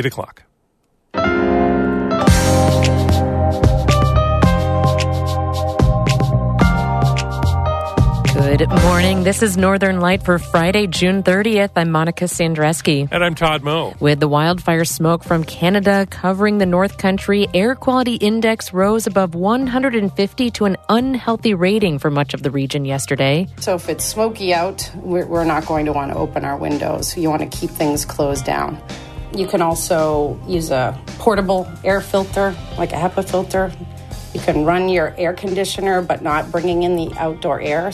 8 0.00 0.06
o'clock. 0.06 0.44
Good 8.32 8.68
morning. 8.84 9.24
This 9.24 9.42
is 9.42 9.56
Northern 9.56 9.98
Light 9.98 10.22
for 10.22 10.38
Friday, 10.38 10.86
June 10.86 11.24
30th. 11.24 11.72
I'm 11.74 11.90
Monica 11.90 12.26
Sandreczki. 12.26 13.08
And 13.10 13.24
I'm 13.24 13.34
Todd 13.34 13.64
Moe. 13.64 13.92
With 13.98 14.20
the 14.20 14.28
wildfire 14.28 14.84
smoke 14.84 15.24
from 15.24 15.42
Canada 15.42 16.06
covering 16.08 16.58
the 16.58 16.66
North 16.66 16.96
Country, 16.96 17.48
air 17.52 17.74
quality 17.74 18.14
index 18.14 18.72
rose 18.72 19.08
above 19.08 19.34
150 19.34 20.50
to 20.52 20.64
an 20.64 20.76
unhealthy 20.88 21.54
rating 21.54 21.98
for 21.98 22.12
much 22.12 22.34
of 22.34 22.44
the 22.44 22.52
region 22.52 22.84
yesterday. 22.84 23.48
So 23.58 23.74
if 23.74 23.88
it's 23.88 24.04
smoky 24.04 24.54
out, 24.54 24.88
we're, 24.94 25.26
we're 25.26 25.44
not 25.44 25.66
going 25.66 25.86
to 25.86 25.92
want 25.92 26.12
to 26.12 26.18
open 26.18 26.44
our 26.44 26.56
windows. 26.56 27.16
You 27.16 27.30
want 27.30 27.42
to 27.42 27.48
keep 27.48 27.70
things 27.70 28.04
closed 28.04 28.44
down. 28.44 28.80
You 29.34 29.46
can 29.46 29.62
also 29.62 30.38
use 30.46 30.70
a 30.70 30.98
portable 31.18 31.68
air 31.84 32.00
filter, 32.00 32.56
like 32.76 32.92
a 32.92 32.96
HEPA 32.96 33.28
filter. 33.28 33.72
You 34.34 34.40
can 34.40 34.64
run 34.64 34.88
your 34.88 35.14
air 35.18 35.32
conditioner, 35.32 36.02
but 36.02 36.22
not 36.22 36.50
bringing 36.50 36.82
in 36.82 36.96
the 36.96 37.12
outdoor 37.18 37.60
air. 37.60 37.90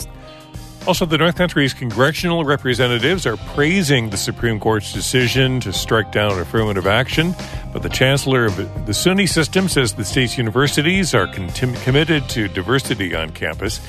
Also, 0.86 1.06
the 1.06 1.16
North 1.16 1.36
Country's 1.36 1.72
congressional 1.72 2.44
representatives 2.44 3.24
are 3.24 3.38
praising 3.38 4.10
the 4.10 4.18
Supreme 4.18 4.60
Court's 4.60 4.92
decision 4.92 5.58
to 5.60 5.72
strike 5.72 6.12
down 6.12 6.38
affirmative 6.38 6.86
action. 6.86 7.34
But 7.72 7.82
the 7.82 7.88
chancellor 7.88 8.44
of 8.44 8.56
the 8.56 8.92
SUNY 8.92 9.26
system 9.26 9.68
says 9.68 9.94
the 9.94 10.04
state's 10.04 10.36
universities 10.36 11.14
are 11.14 11.26
contim- 11.26 11.82
committed 11.84 12.28
to 12.30 12.48
diversity 12.48 13.14
on 13.14 13.30
campus. 13.30 13.80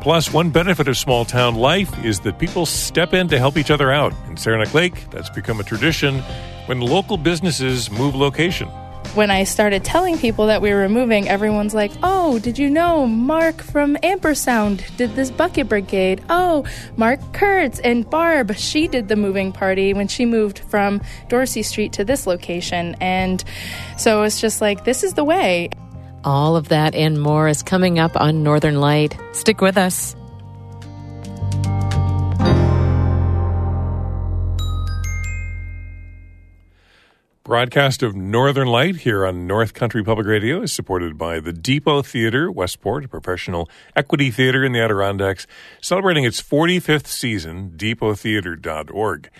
Plus, 0.00 0.32
one 0.32 0.50
benefit 0.50 0.88
of 0.88 0.96
small 0.96 1.24
town 1.24 1.54
life 1.54 2.04
is 2.04 2.20
that 2.20 2.38
people 2.38 2.66
step 2.66 3.14
in 3.14 3.28
to 3.28 3.38
help 3.38 3.56
each 3.56 3.70
other 3.70 3.90
out. 3.90 4.12
In 4.28 4.36
Saranac 4.36 4.72
Lake, 4.74 5.10
that's 5.10 5.30
become 5.30 5.60
a 5.60 5.64
tradition 5.64 6.20
when 6.66 6.80
local 6.80 7.16
businesses 7.16 7.90
move 7.90 8.14
location 8.14 8.68
when 9.14 9.30
I 9.30 9.44
started 9.44 9.84
telling 9.84 10.18
people 10.18 10.46
that 10.46 10.62
we 10.62 10.72
were 10.72 10.88
moving, 10.88 11.28
everyone's 11.28 11.74
like, 11.74 11.90
"Oh, 12.02 12.38
did 12.38 12.58
you 12.58 12.70
know 12.70 13.06
Mark 13.06 13.62
from 13.62 13.96
Ampersound 13.96 14.96
did 14.96 15.16
this 15.16 15.30
bucket 15.30 15.68
brigade? 15.68 16.22
Oh, 16.28 16.64
Mark 16.96 17.20
Kurtz 17.32 17.80
and 17.80 18.08
Barb, 18.08 18.54
she 18.54 18.86
did 18.86 19.08
the 19.08 19.16
moving 19.16 19.50
party 19.50 19.94
when 19.94 20.08
she 20.08 20.24
moved 20.24 20.60
from 20.60 21.00
Dorsey 21.28 21.62
Street 21.62 21.92
to 21.94 22.04
this 22.04 22.26
location." 22.26 22.96
And 23.00 23.42
so 23.96 24.22
it's 24.22 24.40
just 24.40 24.60
like, 24.60 24.84
this 24.84 25.02
is 25.02 25.14
the 25.14 25.24
way. 25.24 25.70
All 26.24 26.56
of 26.56 26.68
that 26.68 26.94
and 26.94 27.20
more 27.20 27.48
is 27.48 27.62
coming 27.62 27.98
up 27.98 28.16
on 28.16 28.42
Northern 28.42 28.80
Light. 28.80 29.16
Stick 29.32 29.60
with 29.60 29.78
us. 29.78 30.14
Broadcast 37.48 38.02
of 38.02 38.14
Northern 38.14 38.68
Light 38.68 38.96
here 38.96 39.24
on 39.24 39.46
North 39.46 39.72
Country 39.72 40.04
Public 40.04 40.26
Radio 40.26 40.60
is 40.60 40.70
supported 40.70 41.16
by 41.16 41.40
the 41.40 41.50
Depot 41.50 42.02
Theater, 42.02 42.52
Westport, 42.52 43.06
a 43.06 43.08
professional 43.08 43.70
equity 43.96 44.30
theater 44.30 44.62
in 44.62 44.72
the 44.72 44.80
Adirondacks, 44.80 45.46
celebrating 45.80 46.24
its 46.24 46.42
45th 46.42 47.06
season, 47.06 47.72
depottheater.org. 47.74 49.30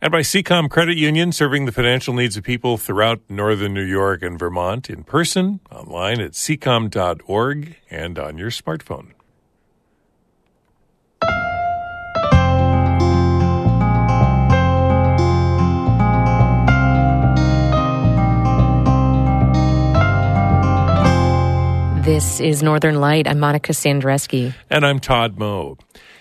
And 0.00 0.12
by 0.12 0.20
SeaComm 0.20 0.70
Credit 0.70 0.96
Union, 0.96 1.32
serving 1.32 1.64
the 1.64 1.72
financial 1.72 2.14
needs 2.14 2.36
of 2.36 2.44
people 2.44 2.78
throughout 2.78 3.20
northern 3.28 3.74
New 3.74 3.82
York 3.82 4.22
and 4.22 4.38
Vermont 4.38 4.88
in 4.88 5.02
person, 5.02 5.58
online 5.72 6.20
at 6.20 6.32
seacomm.org, 6.32 7.76
and 7.90 8.16
on 8.16 8.38
your 8.38 8.50
smartphone. 8.50 9.08
This 22.04 22.38
is 22.38 22.62
Northern 22.62 23.00
Light. 23.00 23.26
I'm 23.26 23.40
Monica 23.40 23.72
Sandreczki. 23.72 24.54
And 24.70 24.86
I'm 24.86 25.00
Todd 25.00 25.38
Moe. 25.38 25.76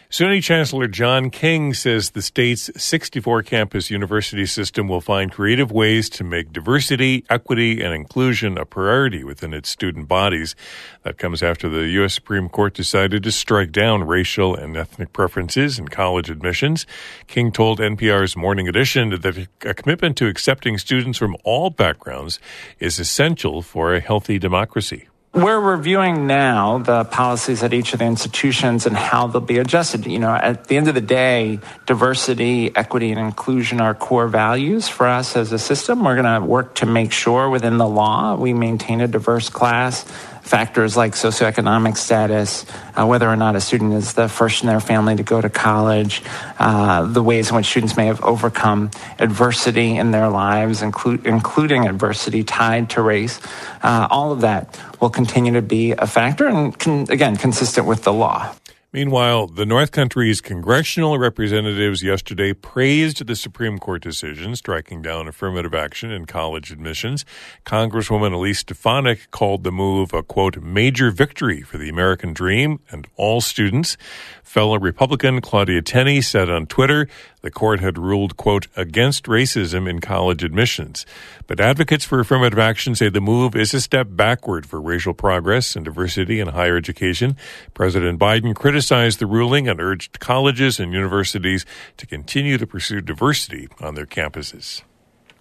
SUNY 0.10 0.42
Chancellor 0.42 0.88
John 0.88 1.30
King 1.30 1.74
says 1.74 2.12
the 2.12 2.22
state's 2.22 2.72
64 2.82 3.44
campus 3.44 3.92
university 3.92 4.46
system 4.46 4.88
will 4.88 5.02
find 5.02 5.34
creative 5.34 5.70
ways 5.70 6.10
to 6.12 6.24
make 6.24 6.54
diversity, 6.54 7.26
equity, 7.30 7.82
and 7.84 7.94
inclusion 7.94 8.58
a 8.58 8.64
priority 8.64 9.26
within 9.26 9.54
its 9.54 9.68
student 9.68 10.08
bodies. 10.08 10.56
That 11.04 11.18
comes 11.18 11.44
after 11.44 11.68
the 11.68 11.90
U.S. 12.00 12.14
Supreme 12.14 12.48
Court 12.48 12.74
decided 12.74 13.22
to 13.24 13.34
strike 13.34 13.74
down 13.74 14.06
racial 14.06 14.56
and 14.56 14.78
ethnic 14.78 15.12
preferences 15.12 15.78
in 15.78 15.90
college 15.90 16.30
admissions. 16.30 16.86
King 17.28 17.52
told 17.52 17.80
NPR's 17.80 18.38
Morning 18.38 18.70
Edition 18.70 19.10
that 19.10 19.48
a 19.66 19.74
commitment 19.74 20.16
to 20.18 20.28
accepting 20.28 20.78
students 20.78 21.18
from 21.18 21.36
all 21.44 21.70
backgrounds 21.70 22.40
is 22.80 22.98
essential 22.98 23.62
for 23.62 23.94
a 23.94 24.00
healthy 24.00 24.40
democracy. 24.40 25.10
We're 25.34 25.60
reviewing 25.60 26.26
now 26.26 26.80
the 26.80 27.04
policies 27.04 27.62
at 27.62 27.74
each 27.74 27.94
of 27.94 28.00
the 28.00 28.06
institutions 28.06 28.86
and 28.86 28.96
how 28.96 29.28
they'll 29.28 29.42
be 29.42 29.60
adjusted. 29.60 30.08
You 30.08 30.20
know, 30.20 30.34
at 30.34 30.66
the 30.66 30.78
end 30.78 30.88
of 30.88 30.96
the 30.96 31.02
day, 31.02 31.60
diversity, 31.86 32.76
equity, 32.76 33.12
and 33.12 33.20
inclusion 33.20 33.80
are 33.82 33.94
core 33.94 34.28
values 34.28 34.88
for 34.88 35.06
us 35.06 35.36
as 35.36 35.52
a 35.52 35.60
system. 35.60 36.04
We're 36.04 36.20
going 36.20 36.42
to 36.42 36.46
work 36.46 36.76
to 36.76 36.86
make 36.86 37.12
sure 37.12 37.50
within 37.50 37.78
the 37.78 37.88
law 37.88 38.36
we 38.36 38.54
maintain 38.54 39.02
a 39.02 39.08
diverse 39.08 39.50
class 39.50 40.06
factors 40.48 40.96
like 40.96 41.14
socioeconomic 41.14 41.98
status, 41.98 42.66
uh, 42.96 43.06
whether 43.06 43.28
or 43.28 43.36
not 43.36 43.56
a 43.56 43.62
student 43.62 43.94
is 43.94 44.14
the 44.14 44.30
first 44.30 44.64
in 44.64 44.68
their 44.68 44.80
family 44.80 45.16
to 45.16 45.24
go 45.24 45.42
to 45.42 45.50
college, 45.50 46.24
uh, 46.58 47.06
the 47.06 47.22
ways 47.22 47.50
in 47.50 47.56
which 47.56 47.66
students 47.66 47.98
may 47.98 48.06
have 48.06 48.24
overcome 48.24 48.90
adversity 49.20 49.98
in 49.98 50.12
their 50.12 50.30
lives, 50.30 50.82
inclu- 50.82 51.24
including 51.26 51.86
adversity 51.86 52.44
tied 52.44 52.90
to 52.90 53.02
race. 53.02 53.40
Uh, 53.84 54.08
all 54.10 54.32
of 54.32 54.42
that 54.42 54.80
will 55.00 55.10
continue 55.10 55.54
to 55.54 55.62
be 55.62 55.92
a 55.92 56.08
factor 56.08 56.48
and, 56.48 56.78
con- 56.78 57.08
again, 57.10 57.36
consistent 57.36 57.88
with 57.88 58.04
the 58.04 58.14
law. 58.14 58.54
Meanwhile, 58.94 59.48
the 59.48 59.66
North 59.66 59.92
Country's 59.92 60.40
congressional 60.40 61.20
representatives 61.20 62.02
yesterday 62.02 62.54
praised 62.54 63.28
the 63.28 63.36
Supreme 63.36 63.80
Court 63.80 64.02
decision 64.02 64.56
striking 64.56 65.02
down 65.02 65.28
affirmative 65.28 65.74
action 65.74 66.10
in 66.10 66.26
college 66.26 66.72
admissions. 66.72 67.26
Congresswoman 67.66 68.34
Elise 68.34 68.60
Stefanik 68.60 69.30
called 69.30 69.66
the 69.66 69.74
move 69.74 70.14
a 70.14 70.24
quote, 70.24 70.58
major 70.64 71.12
victory 71.12 71.62
for 71.62 71.78
the 71.78 71.90
American 71.90 72.32
dream 72.32 72.80
and 72.90 73.08
all 73.18 73.42
students. 73.42 73.98
Fellow 74.42 74.80
Republican 74.80 75.42
Claudia 75.42 75.82
Tenney 75.82 76.22
said 76.22 76.50
on 76.50 76.66
Twitter 76.66 77.10
the 77.42 77.52
court 77.52 77.80
had 77.80 77.98
ruled, 77.98 78.36
quote, 78.38 78.68
against 78.76 79.26
racism 79.26 79.88
in 79.90 80.02
college 80.02 80.44
admissions. 80.44 81.06
But 81.46 81.60
advocates 81.60 82.04
for 82.04 82.20
affirmative 82.20 82.60
action 82.60 82.96
say 82.96 83.10
the 83.10 83.22
move 83.22 83.56
is 83.56 83.74
a 83.74 83.82
step 83.82 84.08
backward 84.10 84.66
for 84.66 84.82
racial 84.82 85.14
progress 85.14 85.76
and 85.76 85.86
diversity 85.86 86.40
in 86.40 86.50
higher 86.50 86.78
education. 86.78 87.38
President 87.74 88.20
Biden 88.20 88.56
criticized 88.56 89.20
the 89.20 89.28
ruling 89.28 89.68
and 89.68 89.80
urged 89.80 90.20
colleges 90.20 90.80
and 90.80 90.94
universities 90.94 91.66
to 91.98 92.08
continue 92.08 92.58
to 92.58 92.68
pursue 92.68 93.02
diversity 93.02 93.68
on 93.80 93.96
their 93.96 94.08
campuses. 94.08 94.82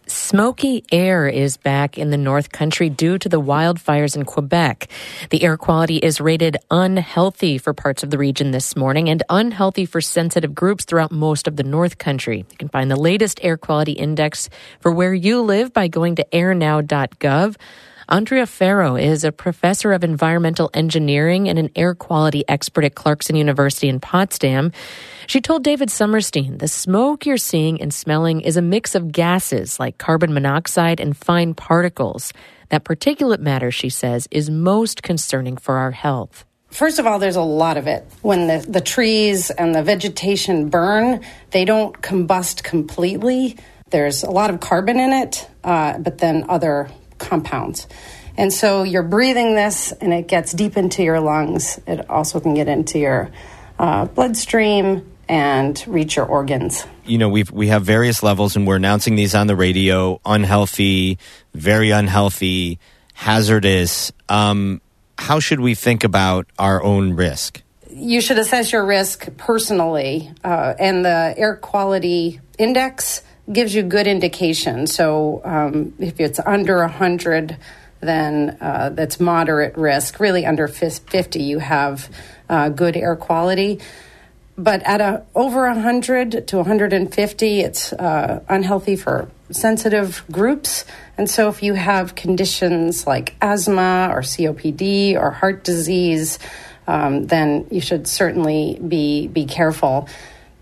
Smoky 0.09 0.85
air 0.93 1.27
is 1.27 1.57
back 1.57 1.99
in 1.99 2.11
the 2.11 2.17
North 2.17 2.53
Country 2.53 2.89
due 2.89 3.19
to 3.19 3.29
the 3.29 3.41
wildfires 3.41 4.15
in 4.15 4.25
Quebec. 4.25 4.89
The 5.31 5.43
air 5.43 5.57
quality 5.57 5.97
is 5.97 6.21
rated 6.21 6.57
unhealthy 6.71 7.59
for 7.59 7.75
parts 7.75 8.05
of 8.05 8.11
the 8.11 8.19
region 8.19 8.53
this 8.53 8.77
morning 8.77 9.09
and 9.09 9.25
unhealthy 9.29 9.85
for 9.85 10.01
sensitive 10.01 10.55
groups 10.55 10.85
throughout 10.85 11.11
most 11.11 11.49
of 11.49 11.57
the 11.57 11.65
North 11.65 11.99
Country. 11.99 12.47
You 12.49 12.57
can 12.57 12.69
find 12.69 12.89
the 12.89 12.95
latest 12.95 13.41
air 13.43 13.57
quality 13.57 13.93
index 13.93 14.49
for 14.79 14.93
where 14.93 15.13
you 15.13 15.43
live 15.43 15.73
by 15.73 15.89
going 15.89 16.15
to 16.17 16.27
airnow.gov. 16.33 17.57
Andrea 18.09 18.47
Ferro 18.47 18.95
is 18.95 19.25
a 19.25 19.33
professor 19.33 19.93
of 19.93 20.05
environmental 20.05 20.71
engineering 20.73 21.49
and 21.49 21.59
an 21.59 21.71
air 21.75 21.93
quality 21.93 22.45
expert 22.47 22.85
at 22.85 22.95
Clarkson 22.95 23.35
University 23.35 23.89
in 23.89 23.99
Potsdam. 23.99 24.71
She 25.27 25.41
told 25.41 25.65
David 25.65 25.89
Sommerstein 25.89 26.59
the 26.59 26.69
smoke 26.69 27.27
you're 27.27 27.37
seeing 27.37 27.83
and 27.83 27.93
smelling 27.93 28.43
is 28.43 28.57
a 28.57 28.63
mix 28.63 28.95
of 28.95 29.11
gases 29.11 29.81
like 29.81 29.99
carbon 29.99 30.33
monoxide 30.33 31.01
and 31.01 31.17
fine 31.17 31.53
particles. 31.53 32.33
That 32.69 32.85
particulate 32.85 33.41
matter, 33.41 33.73
she 33.73 33.89
says, 33.89 34.29
is 34.31 34.51
most 34.51 35.03
concerning 35.03 35.57
for 35.57 35.77
our 35.77 35.91
health. 35.91 36.45
First 36.71 37.01
of 37.01 37.07
all, 37.07 37.19
there's 37.19 37.37
a 37.37 37.43
lot 37.43 37.77
of 37.77 37.89
it. 37.89 38.07
When 38.23 38.47
the, 38.47 38.65
the 38.69 38.81
trees 38.81 39.51
and 39.51 39.75
the 39.75 39.83
vegetation 39.83 40.69
burn, 40.69 41.23
they 41.51 41.65
don't 41.65 42.01
combust 42.03 42.63
completely. 42.63 43.57
There's 43.91 44.23
a 44.23 44.31
lot 44.31 44.51
of 44.51 44.61
carbon 44.61 45.01
in 45.01 45.13
it, 45.13 45.49
uh, 45.65 45.99
but 45.99 46.19
then 46.19 46.45
other 46.49 46.89
compounds. 47.19 47.87
And 48.37 48.53
so 48.53 48.83
you're 48.83 49.03
breathing 49.03 49.55
this 49.55 49.93
and 49.93 50.13
it 50.13 50.29
gets 50.29 50.53
deep 50.53 50.77
into 50.77 51.03
your 51.03 51.21
lungs. 51.21 51.81
It 51.87 52.09
also 52.11 52.41
can 52.41 52.55
get 52.55 52.69
into 52.69 52.99
your 52.99 53.31
uh, 53.79 54.07
bloodstream 54.07 55.11
and 55.29 55.83
reach 55.87 56.17
your 56.17 56.27
organs. 56.27 56.87
You 57.05 57.19
know, 57.19 57.29
we've 57.29 57.51
we 57.51 57.69
have 57.69 57.85
various 57.85 58.23
levels 58.23 58.57
and 58.57 58.67
we're 58.67 58.77
announcing 58.77 59.17
these 59.17 59.35
on 59.35 59.47
the 59.47 59.57
radio, 59.57 60.21
unhealthy, 60.25 61.19
very 61.55 61.91
unhealthy, 61.91 62.79
hazardous. 63.15 64.13
Um, 64.29 64.81
how 65.19 65.41
should 65.41 65.61
we 65.61 65.75
think 65.75 66.05
about 66.05 66.47
our 66.59 66.83
own 66.83 67.15
risk? 67.15 67.63
You 67.91 68.21
should 68.21 68.39
assess 68.39 68.73
your 68.73 68.85
risk 68.85 69.37
personally, 69.39 70.31
uh, 70.45 70.75
and 70.79 71.05
the 71.05 71.35
air 71.37 71.57
quality 71.57 72.41
index 72.59 73.23
gives 73.51 73.75
you 73.75 73.83
good 73.83 74.07
indication. 74.07 74.87
So 74.87 75.41
um, 75.45 75.95
if 75.99 76.21
it's 76.21 76.41
under 76.45 76.79
100, 76.79 77.57
then 78.01 78.57
uh, 78.61 78.91
that's 78.91 79.21
moderate 79.21 79.77
risk. 79.77 80.21
Really, 80.21 80.45
under 80.47 80.69
50, 80.69 81.43
you 81.43 81.59
have 81.59 82.11
uh, 82.49 82.69
good 82.69 82.97
air 82.97 83.17
quality. 83.17 83.81
But 84.59 84.83
at 84.85 85.01
a, 85.01 85.23
over 85.35 85.67
100 85.67 86.49
to 86.49 86.57
150, 86.57 87.61
it's 87.61 87.93
uh, 87.93 88.43
unhealthy 88.49 88.97
for 88.97 89.31
sensitive 89.51 90.25
groups. 90.31 90.85
And 91.19 91.29
so, 91.29 91.49
if 91.49 91.63
you 91.63 91.75
have 91.75 92.15
conditions 92.15 93.07
like 93.07 93.35
asthma 93.43 94.11
or 94.13 94.21
COPD 94.21 95.15
or 95.15 95.31
heart 95.31 95.63
disease, 95.63 96.39
um, 96.87 97.27
then 97.27 97.67
you 97.71 97.81
should 97.81 98.07
certainly 98.07 98.79
be 98.87 99.29
be 99.29 99.45
careful. 99.45 100.09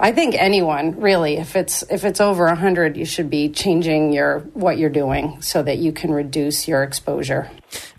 I 0.05 0.13
think 0.13 0.35
anyone 0.35 1.01
really, 1.01 1.39
if 1.39 1.57
it's 1.57 1.83
if 1.85 2.05
it's 2.05 2.21
over 2.21 2.55
hundred, 2.55 2.99
you 2.99 3.07
should 3.07 3.31
be 3.31 3.49
changing 3.49 4.13
your 4.13 4.41
what 4.53 4.77
you're 4.77 4.91
doing 4.91 5.41
so 5.41 5.63
that 5.63 5.79
you 5.79 5.93
can 5.93 6.13
reduce 6.13 6.69
your 6.69 6.83
exposure. 6.83 7.51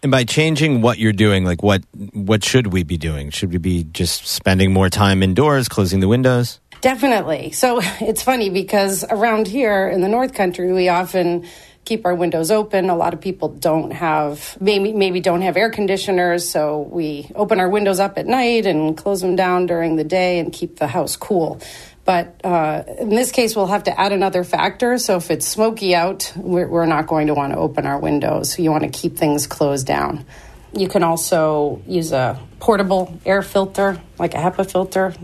And 0.03 0.11
by 0.11 0.23
changing 0.23 0.81
what 0.81 0.99
you're 0.99 1.13
doing, 1.13 1.45
like 1.45 1.63
what 1.63 1.83
what 2.13 2.43
should 2.43 2.67
we 2.71 2.83
be 2.83 2.97
doing? 2.97 3.31
Should 3.31 3.51
we 3.51 3.57
be 3.57 3.85
just 3.85 4.27
spending 4.27 4.71
more 4.71 4.87
time 4.87 5.23
indoors, 5.23 5.67
closing 5.67 5.99
the 5.99 6.07
windows? 6.07 6.59
Definitely. 6.81 7.53
So 7.53 7.79
it's 7.99 8.21
funny 8.21 8.51
because 8.51 9.03
around 9.09 9.47
here 9.47 9.89
in 9.89 10.01
the 10.01 10.07
North 10.07 10.35
Country, 10.35 10.71
we 10.71 10.89
often 10.89 11.47
keep 11.85 12.05
our 12.05 12.13
windows 12.13 12.51
open. 12.51 12.89
A 12.89 12.95
lot 12.95 13.13
of 13.13 13.21
people 13.21 13.49
don't 13.49 13.91
have 13.91 14.57
maybe 14.59 14.93
maybe 14.93 15.21
don't 15.21 15.41
have 15.41 15.57
air 15.57 15.71
conditioners, 15.71 16.47
so 16.47 16.81
we 16.81 17.31
open 17.35 17.59
our 17.59 17.69
windows 17.69 17.99
up 17.99 18.19
at 18.19 18.27
night 18.27 18.67
and 18.67 18.95
close 18.97 19.21
them 19.21 19.35
down 19.35 19.65
during 19.65 19.95
the 19.95 20.03
day 20.03 20.37
and 20.37 20.53
keep 20.53 20.77
the 20.77 20.87
house 20.87 21.15
cool. 21.15 21.59
But 22.05 22.39
uh, 22.43 22.83
in 22.99 23.09
this 23.09 23.31
case, 23.31 23.55
we'll 23.55 23.65
have 23.65 23.85
to 23.85 23.99
add 23.99 24.11
another 24.11 24.43
factor. 24.43 24.99
So 24.99 25.17
if 25.17 25.31
it's 25.31 25.47
smoky 25.47 25.95
out, 25.95 26.31
we're, 26.35 26.67
we're 26.67 26.85
not 26.85 27.07
going 27.07 27.27
to 27.27 27.33
want 27.33 27.53
to 27.53 27.59
open 27.59 27.87
our 27.87 27.99
windows. 27.99 28.53
So 28.53 28.61
you 28.61 28.71
want 28.71 28.83
to 28.83 28.89
keep 28.89 29.17
things 29.17 29.47
closed 29.47 29.87
down. 29.87 30.25
You 30.71 30.87
can 30.87 31.01
also 31.03 31.81
use 31.87 32.11
a 32.11 32.39
portable 32.59 33.19
air 33.25 33.41
filter, 33.41 33.99
like 34.19 34.35
a 34.35 34.37
HEPA 34.37 34.69
filter. 34.69 35.15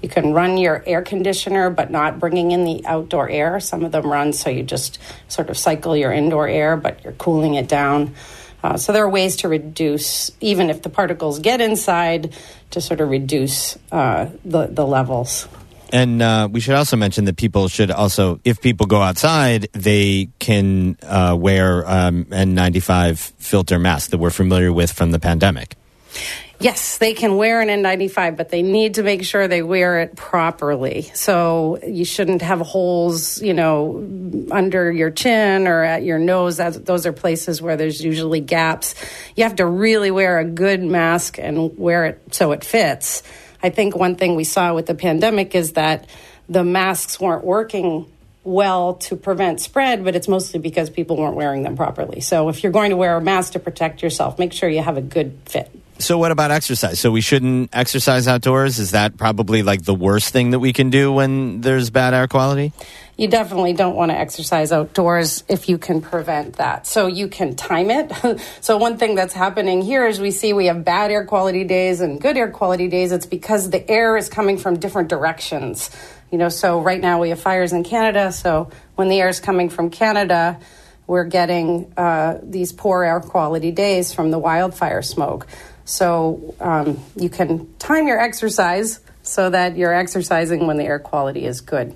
You 0.00 0.08
can 0.08 0.32
run 0.32 0.56
your 0.56 0.82
air 0.86 1.02
conditioner, 1.02 1.68
but 1.68 1.90
not 1.90 2.18
bringing 2.18 2.50
in 2.50 2.64
the 2.64 2.84
outdoor 2.86 3.28
air. 3.28 3.60
Some 3.60 3.84
of 3.84 3.92
them 3.92 4.06
run 4.06 4.32
so 4.32 4.48
you 4.48 4.62
just 4.62 4.98
sort 5.28 5.50
of 5.50 5.58
cycle 5.58 5.96
your 5.96 6.12
indoor 6.12 6.48
air, 6.48 6.76
but 6.76 7.04
you're 7.04 7.12
cooling 7.12 7.54
it 7.54 7.68
down. 7.68 8.14
Uh, 8.64 8.76
so 8.76 8.92
there 8.92 9.04
are 9.04 9.10
ways 9.10 9.36
to 9.36 9.48
reduce, 9.48 10.30
even 10.40 10.70
if 10.70 10.82
the 10.82 10.88
particles 10.88 11.40
get 11.40 11.60
inside, 11.60 12.32
to 12.70 12.80
sort 12.80 13.00
of 13.00 13.10
reduce 13.10 13.76
uh, 13.90 14.30
the, 14.44 14.66
the 14.66 14.86
levels. 14.86 15.46
And 15.92 16.22
uh, 16.22 16.48
we 16.50 16.60
should 16.60 16.74
also 16.74 16.96
mention 16.96 17.26
that 17.26 17.36
people 17.36 17.68
should 17.68 17.90
also, 17.90 18.40
if 18.44 18.62
people 18.62 18.86
go 18.86 19.02
outside, 19.02 19.68
they 19.72 20.30
can 20.38 20.96
uh, 21.02 21.36
wear 21.38 21.88
um, 21.88 22.24
N95 22.24 23.18
filter 23.18 23.78
masks 23.78 24.08
that 24.08 24.18
we're 24.18 24.30
familiar 24.30 24.72
with 24.72 24.90
from 24.90 25.10
the 25.10 25.20
pandemic. 25.20 25.76
Yes, 26.62 26.98
they 26.98 27.12
can 27.12 27.36
wear 27.36 27.60
an 27.60 27.68
N95, 27.68 28.36
but 28.36 28.48
they 28.48 28.62
need 28.62 28.94
to 28.94 29.02
make 29.02 29.24
sure 29.24 29.48
they 29.48 29.62
wear 29.62 30.00
it 30.00 30.14
properly. 30.14 31.10
So 31.12 31.80
you 31.84 32.04
shouldn't 32.04 32.40
have 32.40 32.60
holes, 32.60 33.42
you 33.42 33.52
know, 33.52 34.46
under 34.50 34.90
your 34.90 35.10
chin 35.10 35.66
or 35.66 35.82
at 35.82 36.04
your 36.04 36.20
nose. 36.20 36.58
those 36.58 37.04
are 37.04 37.12
places 37.12 37.60
where 37.60 37.76
there's 37.76 38.00
usually 38.00 38.40
gaps. 38.40 38.94
You 39.34 39.42
have 39.42 39.56
to 39.56 39.66
really 39.66 40.12
wear 40.12 40.38
a 40.38 40.44
good 40.44 40.82
mask 40.82 41.36
and 41.38 41.76
wear 41.76 42.06
it 42.06 42.22
so 42.30 42.52
it 42.52 42.64
fits. 42.64 43.24
I 43.62 43.70
think 43.70 43.96
one 43.96 44.16
thing 44.16 44.34
we 44.34 44.44
saw 44.44 44.74
with 44.74 44.86
the 44.86 44.94
pandemic 44.94 45.54
is 45.54 45.72
that 45.72 46.08
the 46.48 46.64
masks 46.64 47.20
weren't 47.20 47.44
working 47.44 48.06
well 48.44 48.94
to 48.94 49.16
prevent 49.16 49.60
spread, 49.60 50.04
but 50.04 50.16
it's 50.16 50.26
mostly 50.26 50.58
because 50.58 50.90
people 50.90 51.16
weren't 51.16 51.36
wearing 51.36 51.62
them 51.62 51.76
properly. 51.76 52.20
So 52.20 52.48
if 52.48 52.62
you're 52.62 52.72
going 52.72 52.90
to 52.90 52.96
wear 52.96 53.16
a 53.16 53.20
mask 53.20 53.52
to 53.52 53.60
protect 53.60 54.02
yourself, 54.02 54.38
make 54.38 54.52
sure 54.52 54.68
you 54.68 54.82
have 54.82 54.96
a 54.96 55.02
good 55.02 55.38
fit. 55.46 55.70
So 55.98 56.18
what 56.18 56.32
about 56.32 56.50
exercise? 56.50 56.98
So 56.98 57.12
we 57.12 57.20
shouldn't 57.20 57.70
exercise 57.72 58.26
outdoors? 58.26 58.80
Is 58.80 58.90
that 58.90 59.16
probably 59.16 59.62
like 59.62 59.82
the 59.84 59.94
worst 59.94 60.32
thing 60.32 60.50
that 60.50 60.58
we 60.58 60.72
can 60.72 60.90
do 60.90 61.12
when 61.12 61.60
there's 61.60 61.90
bad 61.90 62.12
air 62.12 62.26
quality? 62.26 62.72
You 63.16 63.28
definitely 63.28 63.74
don't 63.74 63.94
want 63.94 64.10
to 64.10 64.18
exercise 64.18 64.72
outdoors 64.72 65.44
if 65.46 65.68
you 65.68 65.76
can 65.76 66.00
prevent 66.00 66.56
that. 66.56 66.86
So 66.86 67.06
you 67.06 67.28
can 67.28 67.54
time 67.54 67.90
it. 67.90 68.40
so 68.60 68.78
one 68.78 68.96
thing 68.96 69.14
that's 69.14 69.34
happening 69.34 69.82
here 69.82 70.06
is 70.06 70.18
we 70.18 70.30
see 70.30 70.52
we 70.52 70.66
have 70.66 70.84
bad 70.84 71.10
air 71.10 71.24
quality 71.24 71.64
days 71.64 72.00
and 72.00 72.20
good 72.20 72.36
air 72.36 72.50
quality 72.50 72.88
days. 72.88 73.12
It's 73.12 73.26
because 73.26 73.70
the 73.70 73.88
air 73.90 74.16
is 74.16 74.28
coming 74.28 74.56
from 74.56 74.78
different 74.78 75.08
directions. 75.08 75.90
You 76.30 76.38
know, 76.38 76.48
so 76.48 76.80
right 76.80 77.00
now 77.00 77.20
we 77.20 77.28
have 77.28 77.40
fires 77.40 77.74
in 77.74 77.84
Canada, 77.84 78.32
so 78.32 78.70
when 78.94 79.10
the 79.10 79.20
air 79.20 79.28
is 79.28 79.38
coming 79.38 79.68
from 79.68 79.90
Canada, 79.90 80.58
we're 81.06 81.24
getting 81.24 81.92
uh, 81.98 82.38
these 82.42 82.72
poor 82.72 83.04
air 83.04 83.20
quality 83.20 83.70
days 83.70 84.14
from 84.14 84.30
the 84.30 84.38
wildfire 84.38 85.02
smoke. 85.02 85.46
So 85.84 86.54
um, 86.58 86.98
you 87.16 87.28
can 87.28 87.74
time 87.78 88.06
your 88.06 88.18
exercise 88.18 89.00
so 89.22 89.50
that 89.50 89.76
you're 89.76 89.92
exercising 89.92 90.66
when 90.66 90.78
the 90.78 90.84
air 90.84 90.98
quality 90.98 91.44
is 91.44 91.60
good. 91.60 91.94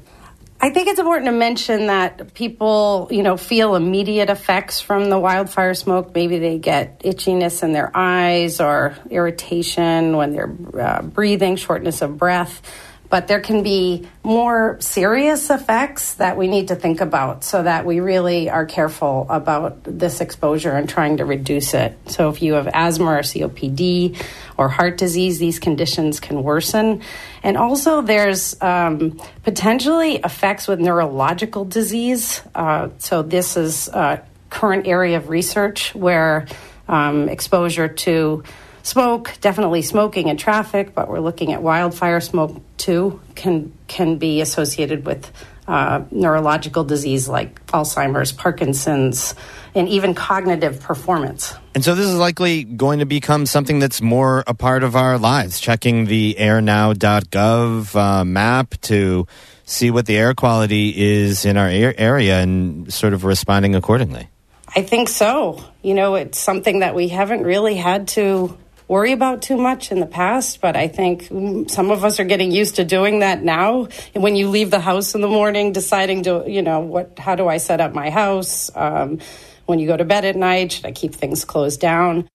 I 0.59 0.71
think 0.71 0.89
it's 0.89 0.99
important 0.99 1.27
to 1.27 1.33
mention 1.33 1.89
that 1.89 2.33
people, 2.33 3.09
you 3.11 3.23
know, 3.23 3.37
feel 3.37 3.75
immediate 3.75 4.31
effects 4.31 4.81
from 4.81 5.11
the 5.11 5.19
wildfire 5.19 5.75
smoke. 5.75 6.15
Maybe 6.15 6.39
they 6.39 6.59
get 6.59 7.01
itchiness 7.01 7.63
in 7.63 7.73
their 7.73 7.95
eyes 7.95 8.61
or 8.61 8.97
irritation 9.11 10.17
when 10.17 10.33
they're 10.33 10.57
uh, 10.79 11.03
breathing, 11.03 11.57
shortness 11.57 12.01
of 12.01 12.17
breath 12.17 12.63
but 13.09 13.29
there 13.29 13.41
can 13.41 13.63
be 13.63 14.09
more 14.23 14.77
serious 14.81 15.51
effects 15.51 16.15
that 16.15 16.37
we 16.37 16.49
need 16.49 16.69
to 16.69 16.75
think 16.75 17.01
about 17.01 17.45
so 17.45 17.63
that 17.63 17.87
we 17.87 18.01
really 18.01 18.51
are 18.51 18.67
careful 18.67 19.27
about 19.29 19.85
this 19.85 20.21
exposure 20.21 20.73
and 20.73 20.89
trying 20.89 21.19
to 21.19 21.25
reduce 21.25 21.75
it. 21.75 21.97
So, 22.07 22.29
if 22.29 22.43
you 22.43 22.55
have 22.55 22.69
asthma 22.73 23.07
or 23.07 23.21
COPD 23.21 24.21
or 24.57 24.69
heart 24.69 24.99
disease, 24.99 25.39
these 25.39 25.59
conditions 25.59 26.21
can 26.21 26.43
worsen. 26.43 27.03
And 27.43 27.57
also, 27.57 28.03
there's 28.03 28.61
um, 28.61 29.21
potentially 29.43 30.17
effects 30.17 30.67
with 30.67 30.81
neurological 30.81 31.65
disease. 31.65 32.43
Uh, 32.55 32.89
so, 32.99 33.23
this 33.23 33.57
is 33.57 33.89
a 33.89 34.23
current 34.51 34.87
area 34.87 35.17
of 35.17 35.29
research 35.29 35.95
where 35.95 36.47
um, 36.89 37.29
exposure 37.29 37.89
to 37.89 38.43
smoke, 38.87 39.35
definitely 39.41 39.83
smoking 39.83 40.29
in 40.29 40.37
traffic, 40.37 40.95
but 40.95 41.09
we're 41.09 41.21
looking 41.21 41.53
at 41.53 41.61
wildfire 41.61 42.21
smoke 42.21 42.63
too, 42.77 43.21
can, 43.35 43.73
can 43.89 44.17
be 44.17 44.41
associated 44.41 45.05
with 45.05 45.31
uh, 45.67 46.05
neurological 46.13 46.85
disease 46.85 47.29
like 47.29 47.67
Alzheimer's, 47.67 48.31
Parkinson's, 48.31 49.35
and 49.75 49.89
even 49.89 50.15
cognitive 50.15 50.81
performance. 50.81 51.53
And 51.75 51.85
so 51.85 51.97
this 51.97 52.07
is 52.07 52.15
likely 52.15 52.63
going 52.63 53.01
to 53.01 53.07
become 53.07 53.45
something 53.45 53.81
that's 53.81 54.01
more 54.01 54.45
a 54.47 54.55
part 54.55 54.85
of 54.85 54.95
our 54.95 55.19
lives, 55.19 55.59
checking 55.59 56.05
the 56.05 56.37
airnow.gov 56.39 57.97
uh, 57.97 58.25
map 58.25 58.81
to 58.83 59.27
see 59.65 59.91
what 59.91 60.07
the 60.07 60.17
air 60.17 60.33
quality 60.35 60.95
is 60.97 61.45
in 61.45 61.57
our 61.57 61.69
area 61.69 62.41
and 62.41 62.93
sort 62.93 63.15
of 63.15 63.25
responding 63.25 63.75
accordingly. 63.75 64.29
I 64.77 64.83
think 64.83 65.09
so. 65.09 65.65
You 65.83 65.95
know, 65.95 66.15
it's 66.15 66.39
something 66.39 66.81
that 66.81 66.95
we 66.95 67.09
haven't 67.09 67.43
really 67.43 67.75
had 67.75 68.09
to 68.09 68.57
worry 68.89 69.13
about 69.13 69.43
too 69.43 69.57
much 69.57 69.91
in 69.91 70.01
the 70.01 70.07
past, 70.07 70.61
but 70.61 70.77
I 70.77 70.89
think 70.89 71.29
some 71.69 71.91
of 71.91 72.05
us 72.05 72.21
are 72.21 72.25
getting 72.25 72.53
used 72.53 72.77
to 72.77 72.85
doing 72.85 73.21
that 73.21 73.43
now. 73.43 73.89
When 74.15 74.37
you 74.37 74.49
leave 74.49 74.71
the 74.71 74.81
house 74.81 75.15
in 75.15 75.21
the 75.21 75.29
morning, 75.29 75.73
deciding 75.73 76.25
to, 76.25 76.45
you 76.47 76.63
know, 76.63 76.81
what, 76.81 77.19
how 77.19 77.35
do 77.35 77.49
I 77.49 77.57
set 77.57 77.81
up 77.81 77.93
my 77.93 78.11
house? 78.11 78.71
Um, 78.75 79.19
when 79.67 79.81
you 79.81 79.87
go 79.87 79.97
to 79.97 80.05
bed 80.05 80.25
at 80.25 80.37
night, 80.37 80.73
should 80.73 80.87
I 80.87 80.93
keep 80.93 81.15
things 81.15 81.45
closed 81.45 81.81
down? 81.81 82.29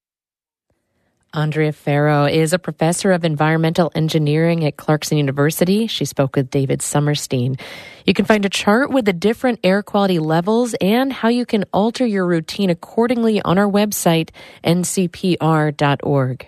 Andrea 1.34 1.72
Ferro 1.72 2.26
is 2.26 2.52
a 2.52 2.60
professor 2.60 3.12
of 3.12 3.24
environmental 3.24 3.92
engineering 3.96 4.66
at 4.66 4.76
Clarkson 4.76 5.18
University. 5.18 5.88
She 5.88 6.04
spoke 6.04 6.36
with 6.36 6.50
David 6.50 6.82
Sommerstein. 6.82 7.58
You 8.06 8.14
can 8.14 8.26
find 8.26 8.44
a 8.46 8.50
chart 8.50 8.92
with 8.92 9.06
the 9.06 9.14
different 9.14 9.60
air 9.64 9.82
quality 9.82 10.20
levels 10.20 10.74
and 10.82 11.14
how 11.14 11.30
you 11.30 11.46
can 11.46 11.64
alter 11.72 12.06
your 12.06 12.26
routine 12.26 12.70
accordingly 12.70 13.42
on 13.42 13.58
our 13.58 13.70
website, 13.70 14.32
ncpr.org. 14.64 16.48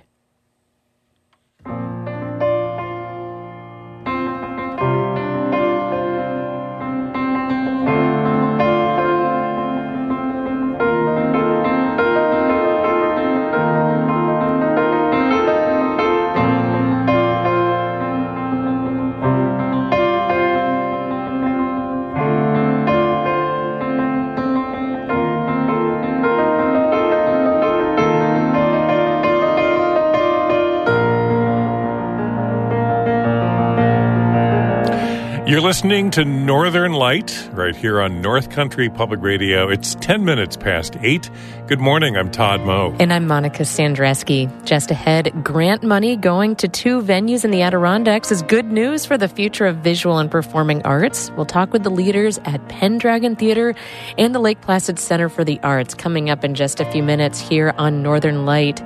listening 35.73 36.11
to 36.11 36.23
Northern 36.23 36.93
Light 36.93 37.49
right 37.53 37.75
here 37.75 37.99
on 37.99 38.21
North 38.21 38.51
Country 38.51 38.89
Public 38.89 39.23
Radio. 39.23 39.69
It's 39.69 39.95
10 39.95 40.23
minutes 40.23 40.55
past 40.55 40.95
8. 41.01 41.31
Good 41.65 41.79
morning. 41.79 42.15
I'm 42.15 42.29
Todd 42.29 42.61
Moe. 42.61 42.95
And 42.99 43.11
I'm 43.11 43.25
Monica 43.25 43.63
Sandreczki. 43.63 44.65
Just 44.65 44.91
ahead, 44.91 45.43
grant 45.43 45.81
money 45.81 46.15
going 46.15 46.55
to 46.57 46.67
two 46.67 47.01
venues 47.01 47.43
in 47.43 47.49
the 47.49 47.63
Adirondacks 47.63 48.31
is 48.31 48.43
good 48.43 48.65
news 48.65 49.03
for 49.07 49.17
the 49.17 49.27
future 49.27 49.65
of 49.65 49.77
visual 49.77 50.19
and 50.19 50.29
performing 50.29 50.83
arts. 50.83 51.31
We'll 51.31 51.47
talk 51.47 51.73
with 51.73 51.81
the 51.81 51.89
leaders 51.89 52.37
at 52.45 52.69
Pendragon 52.69 53.35
Theater 53.35 53.73
and 54.15 54.35
the 54.35 54.39
Lake 54.39 54.61
Placid 54.61 54.99
Center 54.99 55.27
for 55.27 55.43
the 55.43 55.59
Arts 55.63 55.95
coming 55.95 56.29
up 56.29 56.43
in 56.43 56.53
just 56.53 56.81
a 56.81 56.91
few 56.91 57.01
minutes 57.01 57.39
here 57.39 57.73
on 57.79 58.03
Northern 58.03 58.45
Light. 58.45 58.79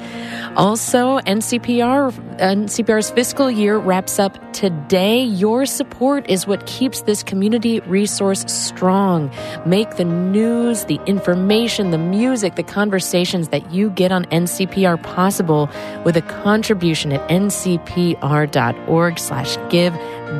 Also, 0.55 1.19
NCPR, 1.19 2.13
NCPR's 2.37 3.09
fiscal 3.09 3.51
year 3.51 3.77
wraps 3.77 4.19
up 4.19 4.53
today. 4.53 5.21
Your 5.21 5.65
support 5.65 6.29
is 6.29 6.47
what 6.47 6.65
keeps 6.65 6.76
this 6.77 7.23
community 7.23 7.79
resource 7.81 8.43
strong. 8.47 9.31
Make 9.65 9.97
the 9.97 10.05
news, 10.05 10.85
the 10.85 10.99
information, 11.05 11.91
the 11.91 11.97
music, 11.97 12.55
the 12.55 12.63
conversations 12.63 13.49
that 13.49 13.71
you 13.71 13.89
get 13.89 14.11
on 14.11 14.25
NCPR 14.25 15.01
possible 15.01 15.69
with 16.05 16.15
a 16.17 16.21
contribution 16.21 17.11
at 17.11 17.27
ncpr.org 17.29 19.19
slash 19.19 19.57
give. 19.69 19.93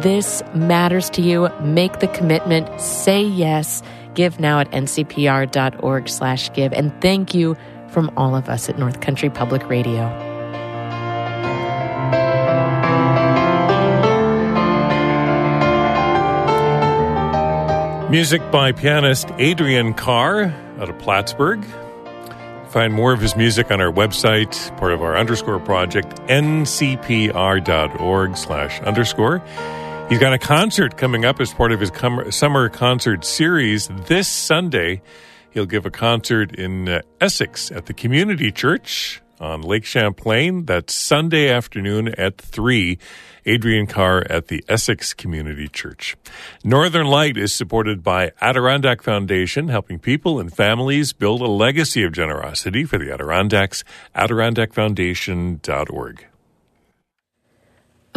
This 0.03 0.43
matters 0.53 1.09
to 1.11 1.21
you. 1.21 1.49
Make 1.61 1.99
the 1.99 2.07
commitment. 2.07 2.79
Say 2.79 3.23
yes. 3.23 3.81
Give 4.13 4.39
now 4.39 4.59
at 4.59 4.69
ncpr.org 4.71 6.09
slash 6.09 6.53
give. 6.53 6.73
And 6.73 6.93
thank 7.01 7.33
you 7.33 7.55
from 7.89 8.11
all 8.17 8.35
of 8.35 8.49
us 8.49 8.69
at 8.69 8.77
North 8.77 9.01
Country 9.01 9.29
Public 9.29 9.67
Radio. 9.69 10.26
Music 18.09 18.41
by 18.51 18.71
pianist 18.71 19.27
Adrian 19.37 19.93
Carr 19.93 20.43
out 20.79 20.89
of 20.89 20.97
Plattsburgh. 20.97 21.65
Find 22.69 22.93
more 22.93 23.11
of 23.11 23.19
his 23.19 23.35
music 23.35 23.69
on 23.69 23.81
our 23.81 23.91
website, 23.91 24.55
part 24.77 24.93
of 24.93 25.01
our 25.01 25.17
underscore 25.17 25.59
project, 25.59 26.15
ncpr.org 26.27 26.77
slash 28.37 28.79
underscore. 28.79 29.43
He's 30.07 30.19
got 30.19 30.31
a 30.31 30.37
concert 30.37 30.95
coming 30.95 31.25
up 31.25 31.41
as 31.41 31.53
part 31.53 31.73
of 31.73 31.81
his 31.81 31.91
summer 32.33 32.69
concert 32.69 33.25
series 33.25 33.89
this 33.89 34.29
Sunday. 34.29 35.01
He'll 35.49 35.65
give 35.65 35.85
a 35.85 35.91
concert 35.91 36.55
in 36.55 36.87
uh, 36.87 37.01
Essex 37.19 37.73
at 37.73 37.87
the 37.87 37.93
Community 37.93 38.53
Church 38.53 39.21
on 39.39 39.61
Lake 39.61 39.85
Champlain. 39.85 40.65
That's 40.65 40.93
Sunday 40.93 41.49
afternoon 41.49 42.09
at 42.17 42.37
3. 42.37 42.99
Adrian 43.45 43.87
Carr 43.87 44.25
at 44.29 44.47
the 44.47 44.61
Essex 44.67 45.13
Community 45.13 45.69
Church. 45.69 46.17
Northern 46.63 47.07
Light 47.07 47.37
is 47.37 47.53
supported 47.53 48.03
by 48.03 48.31
Adirondack 48.41 49.01
Foundation, 49.01 49.69
helping 49.69 49.99
people 49.99 50.37
and 50.39 50.53
families 50.53 51.13
build 51.13 51.41
a 51.41 51.47
legacy 51.47 52.03
of 52.03 52.11
generosity 52.11 52.83
for 52.83 52.97
the 52.97 53.09
Adirondacks. 53.11 53.85
AdirondackFoundation.org. 54.15 56.25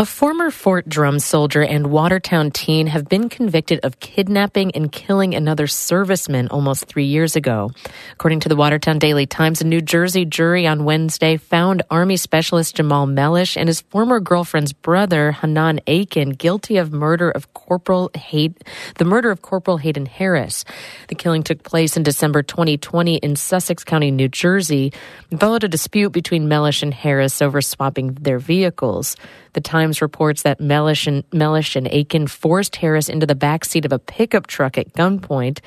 A 0.01 0.07
former 0.07 0.51
Fort 0.51 0.89
Drum 0.89 1.19
soldier 1.19 1.63
and 1.63 1.89
Watertown 1.89 2.53
teen 2.53 2.87
have 2.87 3.07
been 3.07 3.29
convicted 3.29 3.81
of 3.83 4.01
kidnapping 4.01 4.71
and 4.75 4.91
killing 4.91 5.35
another 5.35 5.67
serviceman 5.67 6.49
almost 6.51 6.87
three 6.87 7.05
years 7.05 7.37
ago. 7.37 7.71
According 8.15 8.41
to 8.41 8.49
the 8.49 8.57
Watertown 8.57 8.99
Daily 8.99 9.27
Times, 9.27 9.61
a 9.61 9.67
New 9.67 9.83
Jersey 9.83 10.25
jury 10.25 10.67
on 10.67 10.87
Wednesday 10.87 11.37
found 11.37 11.83
Army 11.91 12.17
Specialist 12.17 12.77
Jamal 12.77 13.05
Mellish 13.05 13.59
and 13.59 13.69
his 13.69 13.83
former 13.83 14.21
girlfriend's 14.21 14.73
brother, 14.73 15.33
Hanan 15.33 15.81
Aiken, 15.87 16.31
guilty 16.31 16.79
of 16.79 16.93
murder 16.93 17.31
of 17.31 17.53
Corporal 17.53 18.11
Hay- 18.17 18.55
the 18.97 19.05
murder 19.05 19.31
of 19.31 19.43
Corporal 19.43 19.77
Hayden 19.77 20.07
Harris. 20.07 20.65
The 21.09 21.15
killing 21.15 21.43
took 21.43 21.63
place 21.63 21.99
in 21.99 22.05
December 22.05 22.43
2020 22.43 23.17
in 23.17 23.37
Sussex 23.37 23.85
County, 23.85 24.11
New 24.11 24.29
Jersey, 24.29 24.95
and 25.31 25.39
followed 25.39 25.65
a 25.65 25.69
dispute 25.69 26.13
between 26.13 26.49
Mellish 26.49 26.83
and 26.83 26.95
Harris 26.95 27.43
over 27.43 27.61
swapping 27.61 28.15
their 28.15 28.39
vehicles. 28.39 29.15
The 29.53 29.61
Times 29.61 30.01
reports 30.01 30.43
that 30.43 30.61
Mellish 30.61 31.07
and, 31.07 31.25
Mellish 31.33 31.75
and 31.77 31.89
Aiken 31.91 32.27
forced 32.27 32.77
Harris 32.77 33.09
into 33.09 33.27
the 33.27 33.35
back 33.35 33.65
seat 33.65 33.85
of 33.85 33.93
a 33.93 33.99
pickup 33.99 34.47
truck 34.47 34.79
at 34.79 34.93
gunpoint. 34.93 35.61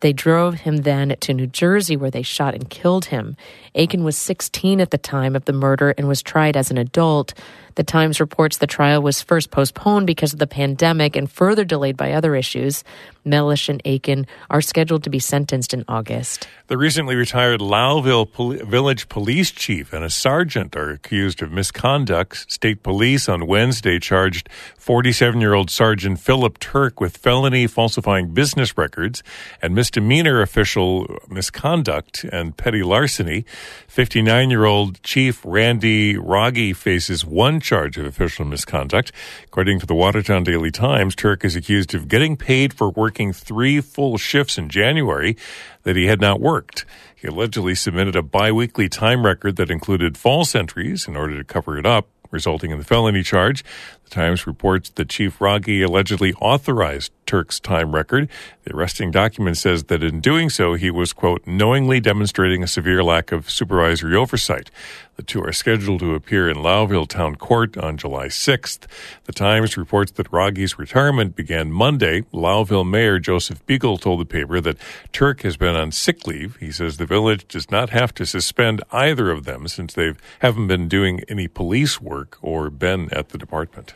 They 0.00 0.12
drove 0.12 0.54
him 0.54 0.78
then 0.78 1.16
to 1.20 1.32
New 1.32 1.46
Jersey 1.46 1.96
where 1.96 2.10
they 2.10 2.22
shot 2.22 2.54
and 2.54 2.68
killed 2.68 3.06
him. 3.06 3.36
Aiken 3.74 4.02
was 4.02 4.18
16 4.18 4.80
at 4.80 4.90
the 4.90 4.98
time 4.98 5.36
of 5.36 5.44
the 5.44 5.52
murder 5.52 5.94
and 5.96 6.08
was 6.08 6.22
tried 6.22 6.56
as 6.56 6.70
an 6.70 6.78
adult. 6.78 7.34
The 7.74 7.84
Times 7.84 8.20
reports 8.20 8.58
the 8.58 8.66
trial 8.66 9.02
was 9.02 9.22
first 9.22 9.50
postponed 9.50 10.06
because 10.06 10.32
of 10.32 10.38
the 10.38 10.46
pandemic 10.46 11.16
and 11.16 11.30
further 11.30 11.64
delayed 11.64 11.96
by 11.96 12.12
other 12.12 12.34
issues. 12.36 12.84
Mellish 13.24 13.68
and 13.68 13.80
Aiken 13.84 14.26
are 14.50 14.60
scheduled 14.60 15.04
to 15.04 15.10
be 15.10 15.18
sentenced 15.18 15.72
in 15.72 15.84
August. 15.88 16.48
The 16.66 16.76
recently 16.76 17.14
retired 17.14 17.60
Lowville 17.60 18.30
Pol- 18.30 18.64
Village 18.64 19.08
Police 19.08 19.50
Chief 19.50 19.92
and 19.92 20.04
a 20.04 20.10
sergeant 20.10 20.74
are 20.76 20.90
accused 20.90 21.42
of 21.42 21.52
misconduct. 21.52 22.50
State 22.50 22.82
Police 22.82 23.28
on 23.28 23.46
Wednesday 23.46 23.98
charged 23.98 24.48
47 24.78 25.40
year 25.40 25.54
old 25.54 25.70
Sergeant 25.70 26.18
Philip 26.18 26.58
Turk 26.58 27.00
with 27.00 27.16
felony 27.16 27.66
falsifying 27.66 28.34
business 28.34 28.76
records 28.76 29.22
and 29.60 29.74
misdemeanor 29.74 30.42
official 30.42 31.06
misconduct 31.28 32.24
and 32.24 32.56
petty 32.56 32.82
larceny. 32.82 33.44
59 33.86 34.50
year 34.50 34.64
old 34.64 35.02
Chief 35.02 35.40
Randy 35.44 36.14
Rogge 36.14 36.74
faces 36.74 37.24
one 37.24 37.60
charge 37.62 37.96
of 37.96 38.06
official 38.06 38.44
misconduct. 38.44 39.12
According 39.44 39.80
to 39.80 39.86
the 39.86 39.94
Watertown 39.94 40.44
Daily 40.44 40.70
Times, 40.70 41.14
Turk 41.14 41.44
is 41.44 41.56
accused 41.56 41.94
of 41.94 42.08
getting 42.08 42.36
paid 42.36 42.74
for 42.74 42.90
working 42.90 43.32
three 43.32 43.80
full 43.80 44.18
shifts 44.18 44.58
in 44.58 44.68
January 44.68 45.36
that 45.84 45.96
he 45.96 46.06
had 46.06 46.20
not 46.20 46.40
worked. 46.40 46.84
He 47.14 47.28
allegedly 47.28 47.74
submitted 47.74 48.16
a 48.16 48.22
biweekly 48.22 48.88
time 48.88 49.24
record 49.24 49.56
that 49.56 49.70
included 49.70 50.18
false 50.18 50.54
entries 50.54 51.06
in 51.06 51.16
order 51.16 51.38
to 51.38 51.44
cover 51.44 51.78
it 51.78 51.86
up 51.86 52.08
resulting 52.32 52.70
in 52.72 52.78
the 52.78 52.84
felony 52.84 53.22
charge. 53.22 53.62
The 54.04 54.10
Times 54.10 54.46
reports 54.46 54.90
that 54.90 55.08
Chief 55.08 55.38
Rogge 55.38 55.84
allegedly 55.84 56.32
authorized 56.40 57.12
Turk's 57.26 57.60
time 57.60 57.94
record. 57.94 58.28
The 58.64 58.74
arresting 58.74 59.10
document 59.10 59.56
says 59.56 59.84
that 59.84 60.02
in 60.02 60.20
doing 60.20 60.50
so, 60.50 60.74
he 60.74 60.90
was, 60.90 61.12
quote, 61.12 61.46
knowingly 61.46 62.00
demonstrating 62.00 62.62
a 62.62 62.66
severe 62.66 63.02
lack 63.02 63.32
of 63.32 63.50
supervisory 63.50 64.14
oversight. 64.14 64.70
The 65.16 65.22
two 65.22 65.42
are 65.44 65.52
scheduled 65.52 66.00
to 66.00 66.14
appear 66.14 66.48
in 66.48 66.56
Lowville 66.56 67.08
Town 67.08 67.36
Court 67.36 67.76
on 67.76 67.98
July 67.98 68.26
6th. 68.26 68.86
The 69.24 69.32
Times 69.32 69.76
reports 69.76 70.12
that 70.12 70.32
Rogge's 70.32 70.78
retirement 70.78 71.36
began 71.36 71.70
Monday. 71.70 72.22
Lowville 72.32 72.88
Mayor 72.88 73.18
Joseph 73.18 73.64
Beagle 73.66 73.98
told 73.98 74.20
the 74.20 74.24
paper 74.24 74.60
that 74.60 74.78
Turk 75.12 75.42
has 75.42 75.56
been 75.56 75.76
on 75.76 75.92
sick 75.92 76.26
leave. 76.26 76.56
He 76.56 76.72
says 76.72 76.96
the 76.96 77.06
village 77.06 77.46
does 77.46 77.70
not 77.70 77.90
have 77.90 78.14
to 78.14 78.26
suspend 78.26 78.82
either 78.90 79.30
of 79.30 79.44
them 79.44 79.68
since 79.68 79.92
they 79.92 80.14
haven't 80.40 80.66
been 80.66 80.88
doing 80.88 81.20
any 81.28 81.46
police 81.46 82.00
work 82.00 82.38
or 82.40 82.70
been 82.70 83.12
at 83.12 83.28
the 83.28 83.38
department. 83.38 83.94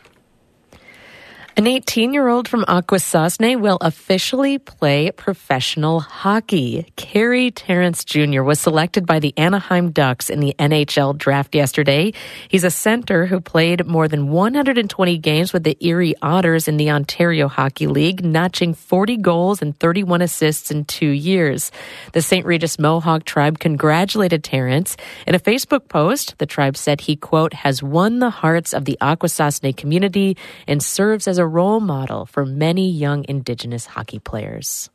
An 1.57 1.65
18 1.65 2.13
year 2.13 2.27
old 2.27 2.47
from 2.47 2.63
Akwesasne 2.65 3.59
will 3.59 3.79
officially 3.81 4.59
play 4.59 5.09
professional 5.09 6.01
hockey. 6.01 6.85
Carey 6.97 7.49
Terrance 7.49 8.05
Jr. 8.05 8.43
was 8.43 8.59
selected 8.59 9.07
by 9.07 9.17
the 9.17 9.33
Anaheim 9.37 9.89
Ducks 9.89 10.29
in 10.29 10.39
the 10.39 10.53
NHL 10.59 11.17
draft 11.17 11.55
yesterday. 11.55 12.13
He's 12.47 12.63
a 12.63 12.69
center 12.69 13.25
who 13.25 13.41
played 13.41 13.87
more 13.87 14.07
than 14.07 14.29
120 14.29 15.17
games 15.17 15.51
with 15.51 15.63
the 15.63 15.75
Erie 15.79 16.13
Otters 16.21 16.67
in 16.67 16.77
the 16.77 16.91
Ontario 16.91 17.47
Hockey 17.47 17.87
League, 17.87 18.23
notching 18.23 18.75
40 18.75 19.17
goals 19.17 19.59
and 19.59 19.75
31 19.79 20.21
assists 20.21 20.69
in 20.69 20.85
two 20.85 21.09
years. 21.09 21.71
The 22.13 22.21
St. 22.21 22.45
Regis 22.45 22.77
Mohawk 22.77 23.25
tribe 23.25 23.57
congratulated 23.57 24.43
Terrance. 24.43 24.95
In 25.25 25.33
a 25.33 25.39
Facebook 25.39 25.89
post, 25.89 26.37
the 26.37 26.45
tribe 26.45 26.77
said 26.77 27.01
he, 27.01 27.15
quote, 27.15 27.55
has 27.55 27.81
won 27.81 28.19
the 28.19 28.29
hearts 28.29 28.75
of 28.75 28.85
the 28.85 28.99
Akwesasne 29.01 29.75
community 29.75 30.37
and 30.67 30.83
serves 30.83 31.27
as 31.27 31.39
a 31.39 31.46
role 31.47 31.79
model 31.79 32.25
for 32.25 32.45
many 32.45 32.89
young 32.89 33.25
Indigenous 33.27 33.85
hockey 33.85 34.19
players. 34.19 34.89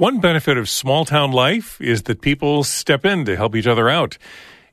One 0.00 0.18
benefit 0.18 0.56
of 0.56 0.66
small 0.66 1.04
town 1.04 1.30
life 1.30 1.78
is 1.78 2.04
that 2.04 2.22
people 2.22 2.64
step 2.64 3.04
in 3.04 3.26
to 3.26 3.36
help 3.36 3.54
each 3.54 3.66
other 3.66 3.90
out. 3.90 4.16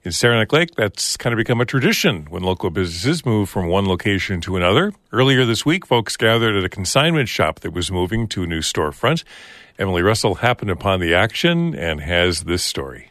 In 0.04 0.14
Saranac 0.14 0.54
Lake, 0.54 0.76
that's 0.76 1.18
kind 1.18 1.34
of 1.34 1.38
become 1.38 1.60
a 1.60 1.66
tradition 1.66 2.28
when 2.30 2.44
local 2.44 2.70
businesses 2.70 3.26
move 3.26 3.50
from 3.50 3.68
one 3.68 3.86
location 3.86 4.40
to 4.40 4.56
another. 4.56 4.94
Earlier 5.12 5.44
this 5.44 5.66
week, 5.66 5.86
folks 5.86 6.16
gathered 6.16 6.56
at 6.56 6.64
a 6.64 6.70
consignment 6.70 7.28
shop 7.28 7.60
that 7.60 7.74
was 7.74 7.92
moving 7.92 8.30
to 8.30 8.44
a 8.44 8.48
new 8.48 8.62
storefront. 8.62 9.26
Emily 9.80 10.02
Russell 10.02 10.36
happened 10.36 10.72
upon 10.72 11.00
the 11.00 11.14
action 11.14 11.76
and 11.76 12.02
has 12.02 12.44
this 12.44 12.64
story. 12.64 13.10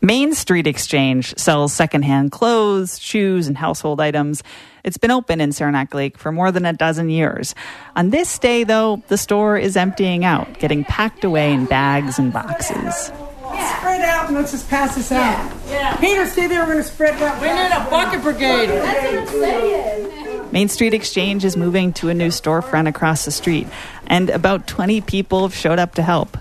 Main 0.00 0.34
Street 0.34 0.66
Exchange 0.66 1.34
sells 1.38 1.72
secondhand 1.72 2.30
clothes, 2.30 3.00
shoes, 3.00 3.48
and 3.48 3.56
household 3.56 4.00
items. 4.00 4.42
It's 4.82 4.98
been 4.98 5.10
open 5.10 5.40
in 5.40 5.52
Saranac 5.52 5.94
Lake 5.94 6.18
for 6.18 6.30
more 6.30 6.52
than 6.52 6.66
a 6.66 6.74
dozen 6.74 7.08
years. 7.08 7.54
On 7.96 8.10
this 8.10 8.38
day, 8.38 8.64
though, 8.64 9.02
the 9.08 9.16
store 9.16 9.56
is 9.56 9.76
emptying 9.76 10.24
out, 10.24 10.58
getting 10.58 10.84
packed 10.84 11.24
away 11.24 11.52
in 11.52 11.64
bags 11.64 12.18
and 12.18 12.32
boxes. 12.32 12.94
spread 12.94 14.02
out 14.02 14.28
and 14.28 14.36
let's 14.36 14.52
just 14.52 14.68
pass 14.68 14.94
this 14.94 15.10
out. 15.10 15.52
Yeah. 15.68 15.96
Peter, 15.96 16.26
stay 16.26 16.48
there. 16.48 16.60
We're 16.66 16.72
going 16.72 16.84
to 16.84 16.90
spread 16.90 17.14
it 17.14 17.22
out. 17.22 17.40
We 17.40 17.48
need 17.48 17.72
a 17.72 17.90
bucket 17.90 18.22
brigade. 18.22 18.66
That's 18.68 19.04
what 19.04 19.20
I'm 19.20 19.26
saying. 19.40 20.23
Main 20.54 20.68
Street 20.68 20.94
Exchange 20.94 21.44
is 21.44 21.56
moving 21.56 21.92
to 21.94 22.10
a 22.10 22.14
new 22.14 22.28
storefront 22.28 22.86
across 22.86 23.24
the 23.24 23.32
street, 23.32 23.66
and 24.06 24.30
about 24.30 24.68
20 24.68 25.00
people 25.00 25.42
have 25.42 25.52
showed 25.52 25.80
up 25.80 25.96
to 25.96 26.02
help. 26.02 26.38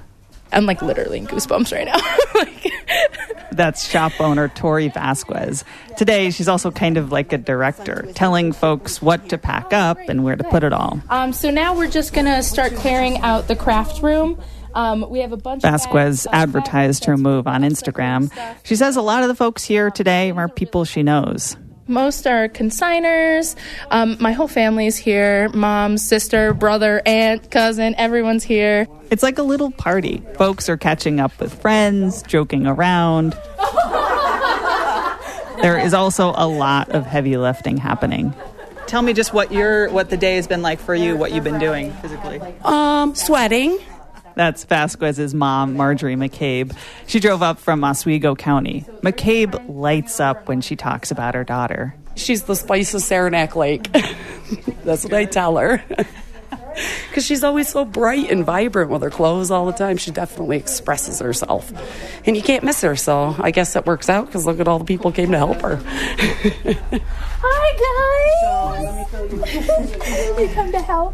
I'm 0.52 0.68
like 0.68 0.84
literally 0.84 1.18
in 1.18 1.26
goosebumps 1.26 1.74
right 1.74 1.88
now. 1.88 1.98
like, 2.36 2.72
That's 3.52 3.90
shop 3.90 4.12
owner 4.20 4.50
Tori 4.50 4.90
Vasquez. 4.90 5.66
Today, 5.98 6.30
she's 6.30 6.48
also 6.48 6.70
kind 6.70 6.98
of 6.98 7.12
like 7.12 7.34
a 7.34 7.40
director, 7.40 8.08
telling 8.14 8.52
folks 8.52 9.02
what 9.02 9.30
to 9.30 9.40
pack 9.40 9.74
up 9.74 9.98
and 10.08 10.24
where 10.24 10.36
to 10.36 10.44
put 10.44 10.64
it 10.64 10.74
all. 10.74 11.02
um, 11.10 11.34
so 11.34 11.50
now 11.50 11.76
we're 11.76 11.90
just 11.90 12.14
gonna 12.14 12.44
start 12.44 12.76
clearing 12.76 13.18
out 13.22 13.48
the 13.48 13.56
craft 13.56 14.04
room. 14.04 14.40
Um, 14.76 15.10
we 15.10 15.22
have 15.22 15.32
a 15.32 15.38
bunch. 15.38 15.64
Vasquez 15.64 16.26
bags, 16.26 16.28
advertised 16.32 17.06
her 17.06 17.18
move 17.18 17.48
on 17.48 17.64
Instagram. 17.64 18.32
She 18.62 18.76
says 18.76 18.96
a 18.96 19.02
lot 19.02 19.24
of 19.24 19.28
the 19.28 19.36
folks 19.36 19.64
here 19.64 19.90
today 19.90 20.30
are 20.30 20.48
people 20.48 20.86
she 20.86 21.02
knows. 21.02 21.58
Most 21.88 22.26
are 22.26 22.48
consigners. 22.48 23.56
Um, 23.92 24.18
my 24.20 24.32
whole 24.32 24.48
family's 24.48 24.96
here. 24.98 25.50
Mom, 25.50 25.98
sister, 25.98 26.54
brother, 26.54 27.02
aunt, 27.06 27.52
cousin. 27.52 27.94
Everyone's 27.98 28.44
here. 28.44 28.88
It's 29.12 29.24
like 29.24 29.38
a 29.38 29.44
little 29.44 29.72
party. 29.72 30.24
Folks 30.36 30.70
are 30.70 30.78
catching 30.78 31.20
up 31.20 31.38
with 31.40 31.54
friends, 31.62 32.24
joking 32.24 32.66
around. 32.66 33.34
there 35.62 35.78
is 35.78 35.94
also 35.94 36.34
a 36.36 36.48
lot 36.48 36.90
of 36.90 37.06
heavy 37.06 37.36
lifting 37.36 37.78
happening. 37.78 38.34
Tell 38.88 39.02
me 39.02 39.14
just 39.14 39.34
what 39.34 39.52
your 39.52 39.90
what 39.90 40.10
the 40.10 40.18
day 40.18 40.36
has 40.36 40.48
been 40.48 40.62
like 40.62 40.80
for 40.80 40.94
you, 40.96 41.16
what 41.16 41.32
you've 41.32 41.44
been 41.44 41.60
doing 41.60 41.92
physically. 41.94 42.40
Um, 42.64 43.16
sweating. 43.16 43.80
That's 44.36 44.64
Vasquez's 44.66 45.34
mom, 45.34 45.76
Marjorie 45.76 46.16
McCabe. 46.16 46.76
She 47.08 47.20
drove 47.20 47.42
up 47.42 47.60
from 47.60 47.84
Oswego 47.84 48.36
County. 48.36 48.86
McCabe 49.02 49.64
lights 49.68 50.20
up 50.20 50.48
when 50.48 50.62
she 50.62 50.76
talks 50.76 51.12
about 51.12 51.36
her 51.36 51.44
daughter. 51.44 51.96
She's 52.16 52.44
the 52.44 52.56
spice 52.56 52.94
of 52.94 53.02
Saranac 53.02 53.56
Lake. 53.56 53.92
That's 54.84 55.04
what 55.04 55.14
I 55.14 55.26
tell 55.26 55.58
her. 55.58 55.84
Because 57.10 57.26
she's 57.26 57.44
always 57.44 57.70
so 57.70 57.86
bright 57.86 58.32
and 58.32 58.44
vibrant 58.44 58.90
with 58.90 59.04
her 59.04 59.12
clothes 59.12 59.52
all 59.52 59.68
the 59.68 59.72
time. 59.72 59.98
She 59.98 60.10
definitely 60.10 60.58
expresses 60.58 61.20
herself. 61.20 61.72
And 62.26 62.36
you 62.36 62.42
can't 62.42 62.64
miss 62.64 62.82
her, 62.82 62.96
so 62.96 63.36
I 63.38 63.52
guess 63.52 63.74
that 63.74 63.86
works 63.86 64.10
out 64.10 64.26
because 64.26 64.48
look 64.48 64.60
at 64.60 64.68
all 64.68 64.80
the 64.80 64.86
people 64.86 65.12
came 65.12 65.30
to 65.30 65.38
help 65.38 65.62
her. 65.62 65.76
Hi, 67.46 67.74
guys. 67.78 69.04
you 70.40 70.50
come 70.56 70.72
to 70.72 70.80
help. 70.80 71.14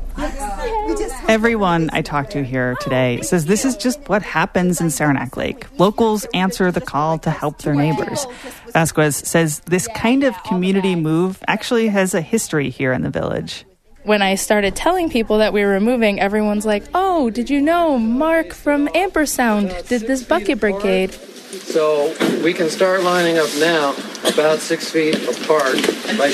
Everyone 1.28 1.90
I 1.92 2.02
talked 2.02 2.32
to 2.32 2.44
here 2.44 2.76
today 2.82 3.22
says 3.22 3.46
this 3.46 3.66
is 3.66 3.76
just 3.76 4.08
what 4.08 4.22
happens 4.22 4.80
in 4.80 4.90
Saranac 4.90 5.36
Lake. 5.36 5.68
Locals 5.80 6.26
answer 6.34 6.72
the 6.72 6.82
call 6.82 7.20
to 7.20 7.30
help 7.30 7.62
their 7.62 7.76
neighbors. 7.76 8.26
Vasquez 8.74 9.18
says 9.18 9.60
this 9.62 9.88
kind 9.90 10.24
of 10.24 10.42
community 10.44 10.96
move 10.96 11.44
actually 11.48 11.88
has 11.88 12.14
a 12.14 12.22
history 12.22 12.70
here 12.70 12.94
in 12.94 13.02
the 13.02 13.10
village. 13.10 13.66
When 14.10 14.24
I 14.24 14.34
started 14.34 14.76
telling 14.76 15.12
people 15.12 15.38
that 15.38 15.54
we 15.54 15.64
were 15.64 15.80
moving, 15.80 16.20
everyone's 16.20 16.66
like, 16.66 16.84
"Oh, 16.96 17.30
did 17.30 17.48
you 17.48 17.62
know 17.62 18.00
Mark 18.00 18.54
from 18.54 18.88
Ampersound 18.88 19.88
did 19.88 20.08
this 20.08 20.24
bucket 20.24 20.60
brigade?" 20.60 21.14
So 21.14 22.12
we 22.44 22.56
can 22.56 22.72
start 22.72 23.04
lining 23.04 23.38
up 23.38 23.50
now, 23.60 23.94
about 24.28 24.62
six 24.62 24.90
feet 24.90 25.14
apart. 25.14 25.76
Like. 26.18 26.34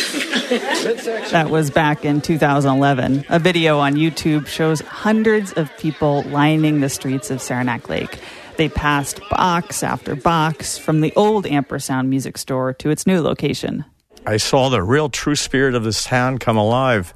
That 1.32 1.50
was 1.50 1.70
back 1.70 2.06
in 2.06 2.22
2011. 2.22 3.26
A 3.28 3.40
video 3.40 3.80
on 3.80 3.96
YouTube 3.96 4.48
shows 4.48 4.80
hundreds 4.80 5.52
of 5.52 5.70
people 5.78 6.24
lining 6.30 6.80
the 6.80 6.88
streets 6.88 7.30
of 7.30 7.42
Saranac 7.42 7.90
Lake. 7.90 8.20
They 8.56 8.70
passed 8.70 9.20
box 9.30 9.84
after 9.84 10.16
box 10.16 10.78
from 10.78 11.02
the 11.02 11.12
old 11.18 11.44
Ampersound 11.44 12.08
music 12.08 12.38
store 12.38 12.72
to 12.72 12.90
its 12.90 13.06
new 13.06 13.20
location. 13.20 13.84
I 14.28 14.38
saw 14.38 14.70
the 14.70 14.82
real 14.82 15.10
true 15.10 15.36
spirit 15.36 15.76
of 15.76 15.84
this 15.84 16.04
town 16.04 16.40
come 16.40 16.58
alive 16.58 17.14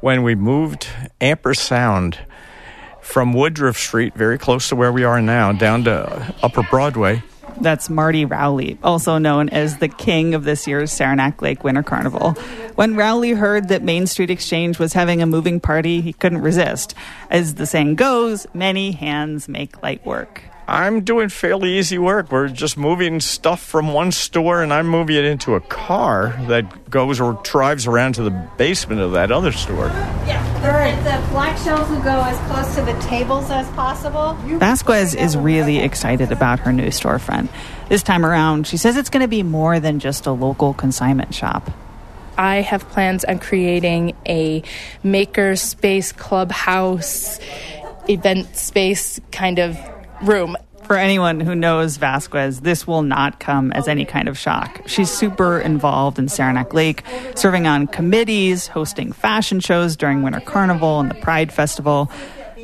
when 0.00 0.22
we 0.22 0.34
moved 0.34 0.86
Ampersound 1.20 2.18
from 3.00 3.32
Woodruff 3.32 3.78
Street, 3.78 4.14
very 4.14 4.36
close 4.36 4.68
to 4.68 4.76
where 4.76 4.92
we 4.92 5.02
are 5.02 5.22
now, 5.22 5.52
down 5.52 5.84
to 5.84 6.34
Upper 6.42 6.62
Broadway. 6.64 7.22
That's 7.60 7.90
Marty 7.90 8.24
Rowley, 8.24 8.78
also 8.82 9.18
known 9.18 9.48
as 9.48 9.78
the 9.78 9.88
king 9.88 10.34
of 10.34 10.44
this 10.44 10.66
year's 10.66 10.92
Saranac 10.92 11.42
Lake 11.42 11.64
Winter 11.64 11.82
Carnival. 11.82 12.32
When 12.74 12.94
Rowley 12.94 13.32
heard 13.32 13.68
that 13.68 13.82
Main 13.82 14.06
Street 14.06 14.30
Exchange 14.30 14.78
was 14.78 14.92
having 14.92 15.20
a 15.20 15.26
moving 15.26 15.60
party, 15.60 16.00
he 16.00 16.12
couldn't 16.12 16.42
resist. 16.42 16.94
As 17.30 17.54
the 17.54 17.66
saying 17.66 17.96
goes, 17.96 18.46
many 18.54 18.92
hands 18.92 19.48
make 19.48 19.82
light 19.82 20.04
work. 20.06 20.42
I'm 20.70 21.00
doing 21.00 21.30
fairly 21.30 21.78
easy 21.78 21.98
work. 21.98 22.30
We're 22.30 22.48
just 22.48 22.78
moving 22.78 23.18
stuff 23.18 23.60
from 23.60 23.92
one 23.92 24.12
store, 24.12 24.62
and 24.62 24.72
I'm 24.72 24.86
moving 24.86 25.16
it 25.16 25.24
into 25.24 25.56
a 25.56 25.60
car 25.60 26.40
that 26.46 26.88
goes 26.88 27.20
or 27.20 27.40
drives 27.42 27.88
around 27.88 28.14
to 28.14 28.22
the 28.22 28.30
basement 28.56 29.00
of 29.00 29.10
that 29.12 29.32
other 29.32 29.50
store. 29.50 29.86
Yeah. 29.86 30.46
All 30.62 30.68
right, 30.70 30.94
the 31.02 31.28
black 31.32 31.58
shelves 31.58 31.90
will 31.90 32.00
go 32.02 32.22
as 32.22 32.38
close 32.48 32.72
to 32.76 32.82
the 32.82 32.96
tables 33.08 33.50
as 33.50 33.68
possible. 33.70 34.34
Vasquez 34.58 35.16
is 35.16 35.36
really 35.36 35.78
excited 35.78 36.30
about 36.30 36.60
her 36.60 36.72
new 36.72 36.86
storefront. 36.86 37.48
This 37.88 38.04
time 38.04 38.24
around, 38.24 38.68
she 38.68 38.76
says 38.76 38.96
it's 38.96 39.10
going 39.10 39.22
to 39.22 39.28
be 39.28 39.42
more 39.42 39.80
than 39.80 39.98
just 39.98 40.26
a 40.26 40.32
local 40.32 40.72
consignment 40.72 41.34
shop. 41.34 41.68
I 42.38 42.60
have 42.60 42.88
plans 42.90 43.24
on 43.24 43.40
creating 43.40 44.14
a 44.24 44.62
maker 45.02 45.56
space 45.56 46.12
clubhouse 46.12 47.40
event 48.08 48.56
space 48.56 49.20
kind 49.32 49.58
of 49.58 49.76
room. 50.22 50.56
For 50.84 50.96
anyone 50.96 51.38
who 51.38 51.54
knows 51.54 51.98
Vasquez, 51.98 52.62
this 52.62 52.86
will 52.86 53.02
not 53.02 53.38
come 53.38 53.70
as 53.72 53.86
any 53.86 54.04
kind 54.04 54.28
of 54.28 54.36
shock. 54.36 54.82
She's 54.86 55.10
super 55.10 55.60
involved 55.60 56.18
in 56.18 56.28
Saranac 56.28 56.74
Lake, 56.74 57.04
serving 57.36 57.68
on 57.68 57.86
committees, 57.86 58.66
hosting 58.66 59.12
fashion 59.12 59.60
shows 59.60 59.96
during 59.96 60.22
Winter 60.22 60.40
Carnival 60.40 60.98
and 60.98 61.10
the 61.10 61.14
Pride 61.14 61.52
Festival. 61.52 62.10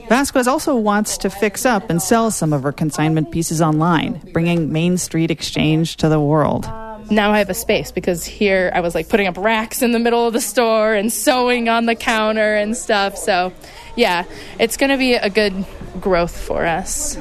Vasquez 0.09 0.49
also 0.49 0.75
wants 0.75 1.19
to 1.19 1.31
fix 1.31 1.65
up 1.65 1.91
and 1.91 2.03
sell 2.03 2.31
some 2.31 2.53
of 2.53 2.63
her 2.65 2.73
consignment 2.73 3.31
pieces 3.31 3.61
online, 3.61 4.21
bringing 4.33 4.73
Main 4.73 4.99
Street 4.99 5.31
Exchange 5.31 5.97
to 5.97 6.09
the 6.09 6.21
world. 6.21 6.65
Now 7.11 7.31
I 7.31 7.39
have 7.39 7.51
a 7.51 7.55
space 7.55 7.93
because 7.93 8.25
here 8.25 8.73
I 8.75 8.81
was 8.81 8.95
like 8.95 9.09
putting 9.09 9.29
up 9.29 9.37
racks 9.37 9.83
in 9.83 9.93
the 9.93 10.01
middle 10.01 10.27
of 10.27 10.33
the 10.33 10.41
store 10.41 10.95
and 10.95 11.13
sewing 11.13 11.69
on 11.69 11.87
the 11.87 11.95
counter 11.95 12.57
and 12.57 12.77
stuff. 12.77 13.17
So, 13.17 13.53
yeah, 13.95 14.25
it's 14.59 14.77
going 14.77 14.91
to 14.91 14.97
be 14.97 15.15
a 15.15 15.31
good 15.31 15.65
growth 16.01 16.37
for 16.37 16.67
us. 16.67 17.17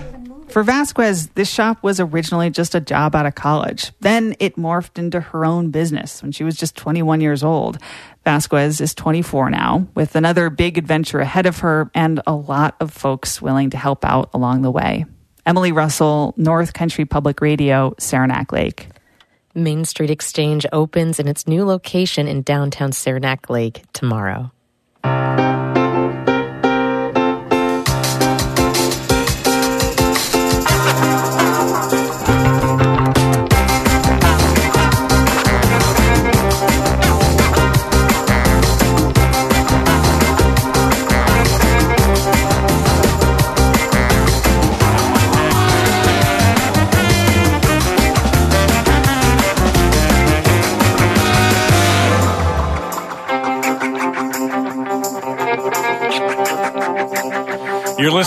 For 0.55 0.63
Vasquez, 0.63 1.27
this 1.35 1.49
shop 1.49 1.83
was 1.83 1.99
originally 1.99 2.49
just 2.49 2.75
a 2.75 2.79
job 2.79 3.13
out 3.13 3.25
of 3.25 3.35
college. 3.35 3.91
Then 3.99 4.37
it 4.39 4.55
morphed 4.55 4.97
into 4.97 5.19
her 5.19 5.43
own 5.43 5.69
business 5.69 6.21
when 6.21 6.31
she 6.31 6.45
was 6.45 6.55
just 6.55 6.77
21 6.77 7.19
years 7.19 7.43
old. 7.43 7.77
Vasquez 8.23 8.79
is 8.79 8.95
24 8.95 9.49
now, 9.49 9.85
with 9.95 10.15
another 10.15 10.49
big 10.49 10.77
adventure 10.77 11.19
ahead 11.19 11.45
of 11.45 11.57
her 11.59 11.91
and 11.93 12.21
a 12.25 12.33
lot 12.33 12.77
of 12.79 12.93
folks 12.93 13.41
willing 13.41 13.71
to 13.71 13.77
help 13.77 14.05
out 14.05 14.29
along 14.33 14.61
the 14.61 14.71
way. 14.71 15.03
Emily 15.45 15.73
Russell, 15.73 16.33
North 16.37 16.71
Country 16.71 17.03
Public 17.03 17.41
Radio, 17.41 17.93
Saranac 17.99 18.53
Lake. 18.53 18.87
Main 19.53 19.83
Street 19.83 20.09
Exchange 20.09 20.65
opens 20.71 21.19
in 21.19 21.27
its 21.27 21.49
new 21.49 21.65
location 21.65 22.29
in 22.29 22.43
downtown 22.43 22.93
Saranac 22.93 23.49
Lake 23.49 23.83
tomorrow. 23.91 24.53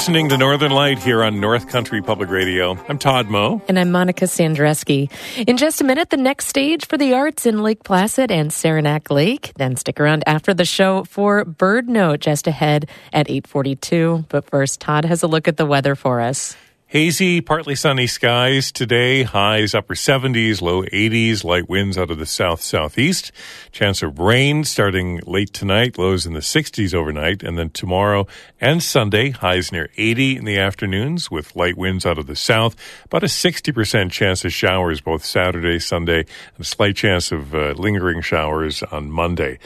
Listening 0.08 0.30
to 0.30 0.38
Northern 0.38 0.72
Light 0.72 0.98
here 0.98 1.22
on 1.22 1.38
North 1.38 1.68
Country 1.68 2.00
Public 2.00 2.30
Radio. 2.30 2.82
I'm 2.88 2.98
Todd 2.98 3.28
Moe. 3.28 3.60
And 3.68 3.78
I'm 3.78 3.92
Monica 3.92 4.24
Sandreczki. 4.24 5.10
In 5.46 5.58
just 5.58 5.82
a 5.82 5.84
minute, 5.84 6.08
the 6.08 6.16
next 6.16 6.46
stage 6.46 6.86
for 6.86 6.96
the 6.96 7.12
arts 7.12 7.44
in 7.44 7.62
Lake 7.62 7.84
Placid 7.84 8.30
and 8.30 8.50
Saranac 8.50 9.10
Lake. 9.10 9.52
Then 9.56 9.76
stick 9.76 10.00
around 10.00 10.24
after 10.26 10.54
the 10.54 10.64
show 10.64 11.04
for 11.04 11.44
BirdNote 11.44 12.20
just 12.20 12.46
ahead 12.46 12.88
at 13.12 13.28
842. 13.28 14.24
But 14.30 14.48
first, 14.48 14.80
Todd 14.80 15.04
has 15.04 15.22
a 15.22 15.26
look 15.26 15.46
at 15.46 15.58
the 15.58 15.66
weather 15.66 15.94
for 15.94 16.22
us. 16.22 16.56
Hazy, 16.90 17.42
partly 17.42 17.74
sunny 17.74 18.06
skies 18.06 18.72
today. 18.72 19.22
Highs 19.22 19.74
upper 19.74 19.92
70s, 19.92 20.62
low 20.62 20.84
80s. 20.84 21.44
Light 21.44 21.68
winds 21.68 21.98
out 21.98 22.10
of 22.10 22.16
the 22.16 22.24
south 22.24 22.62
southeast. 22.62 23.30
Chance 23.72 24.02
of 24.02 24.18
rain 24.18 24.64
starting 24.64 25.20
late 25.26 25.52
tonight. 25.52 25.98
Lows 25.98 26.24
in 26.24 26.32
the 26.32 26.40
60s 26.40 26.94
overnight. 26.94 27.42
And 27.42 27.58
then 27.58 27.68
tomorrow 27.68 28.26
and 28.58 28.82
Sunday, 28.82 29.32
highs 29.32 29.70
near 29.70 29.90
80 29.98 30.38
in 30.38 30.46
the 30.46 30.58
afternoons 30.58 31.30
with 31.30 31.54
light 31.54 31.76
winds 31.76 32.06
out 32.06 32.16
of 32.16 32.26
the 32.26 32.34
south. 32.34 32.74
About 33.04 33.22
a 33.22 33.26
60% 33.26 34.10
chance 34.10 34.42
of 34.46 34.52
showers 34.54 35.02
both 35.02 35.26
Saturday, 35.26 35.78
Sunday, 35.80 36.20
and 36.20 36.60
a 36.60 36.64
slight 36.64 36.96
chance 36.96 37.30
of 37.30 37.54
uh, 37.54 37.72
lingering 37.72 38.22
showers 38.22 38.82
on 38.84 39.10
Monday. 39.10 39.58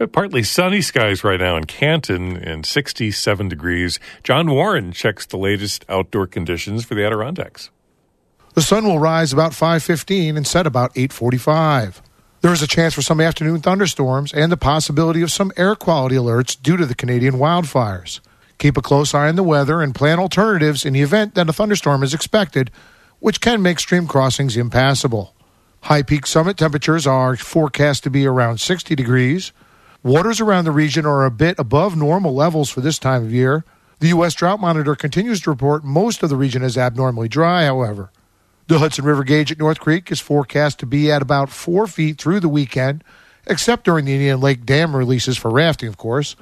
Uh, 0.00 0.06
partly 0.06 0.42
sunny 0.42 0.80
skies 0.80 1.22
right 1.22 1.40
now 1.40 1.56
in 1.56 1.64
Canton 1.64 2.34
and 2.36 2.64
67 2.64 3.48
degrees. 3.48 4.00
John 4.22 4.50
Warren 4.50 4.92
checks 4.92 5.26
the 5.26 5.36
latest 5.36 5.84
outdoor 5.90 6.26
conditions 6.26 6.86
for 6.86 6.94
the 6.94 7.04
Adirondacks. 7.04 7.68
The 8.54 8.62
sun 8.62 8.84
will 8.84 8.98
rise 8.98 9.32
about 9.32 9.52
5:15 9.52 10.38
and 10.38 10.46
set 10.46 10.66
about 10.66 10.90
8:45. 10.96 12.00
There 12.40 12.52
is 12.52 12.62
a 12.62 12.66
chance 12.66 12.94
for 12.94 13.02
some 13.02 13.20
afternoon 13.20 13.60
thunderstorms 13.60 14.32
and 14.32 14.50
the 14.50 14.56
possibility 14.56 15.20
of 15.20 15.30
some 15.30 15.52
air 15.58 15.74
quality 15.74 16.16
alerts 16.16 16.56
due 16.60 16.78
to 16.78 16.86
the 16.86 16.94
Canadian 16.94 17.34
wildfires. 17.34 18.20
Keep 18.56 18.78
a 18.78 18.82
close 18.82 19.12
eye 19.14 19.28
on 19.28 19.36
the 19.36 19.42
weather 19.42 19.82
and 19.82 19.94
plan 19.94 20.18
alternatives 20.18 20.86
in 20.86 20.94
the 20.94 21.02
event 21.02 21.34
that 21.34 21.48
a 21.50 21.52
thunderstorm 21.52 22.02
is 22.02 22.14
expected, 22.14 22.70
which 23.18 23.42
can 23.42 23.60
make 23.60 23.78
stream 23.78 24.06
crossings 24.06 24.56
impassable. 24.56 25.34
High 25.82 26.02
peak 26.02 26.26
summit 26.26 26.56
temperatures 26.56 27.06
are 27.06 27.36
forecast 27.36 28.02
to 28.04 28.10
be 28.10 28.26
around 28.26 28.60
60 28.60 28.94
degrees. 28.94 29.52
Waters 30.02 30.40
around 30.40 30.64
the 30.64 30.72
region 30.72 31.04
are 31.04 31.26
a 31.26 31.30
bit 31.30 31.58
above 31.58 31.94
normal 31.94 32.34
levels 32.34 32.70
for 32.70 32.80
this 32.80 32.98
time 32.98 33.22
of 33.22 33.34
year. 33.34 33.66
The 33.98 34.08
U.S. 34.08 34.32
Drought 34.32 34.58
Monitor 34.58 34.94
continues 34.94 35.42
to 35.42 35.50
report 35.50 35.84
most 35.84 36.22
of 36.22 36.30
the 36.30 36.36
region 36.36 36.62
is 36.62 36.78
abnormally 36.78 37.28
dry, 37.28 37.66
however. 37.66 38.10
The 38.66 38.78
Hudson 38.78 39.04
River 39.04 39.24
gauge 39.24 39.52
at 39.52 39.58
North 39.58 39.78
Creek 39.78 40.10
is 40.10 40.18
forecast 40.18 40.78
to 40.78 40.86
be 40.86 41.12
at 41.12 41.20
about 41.20 41.50
four 41.50 41.86
feet 41.86 42.16
through 42.16 42.40
the 42.40 42.48
weekend, 42.48 43.04
except 43.46 43.84
during 43.84 44.06
the 44.06 44.14
Indian 44.14 44.40
Lake 44.40 44.64
Dam 44.64 44.96
releases 44.96 45.36
for 45.36 45.50
rafting, 45.50 45.90
of 45.90 45.98
course. 45.98 46.34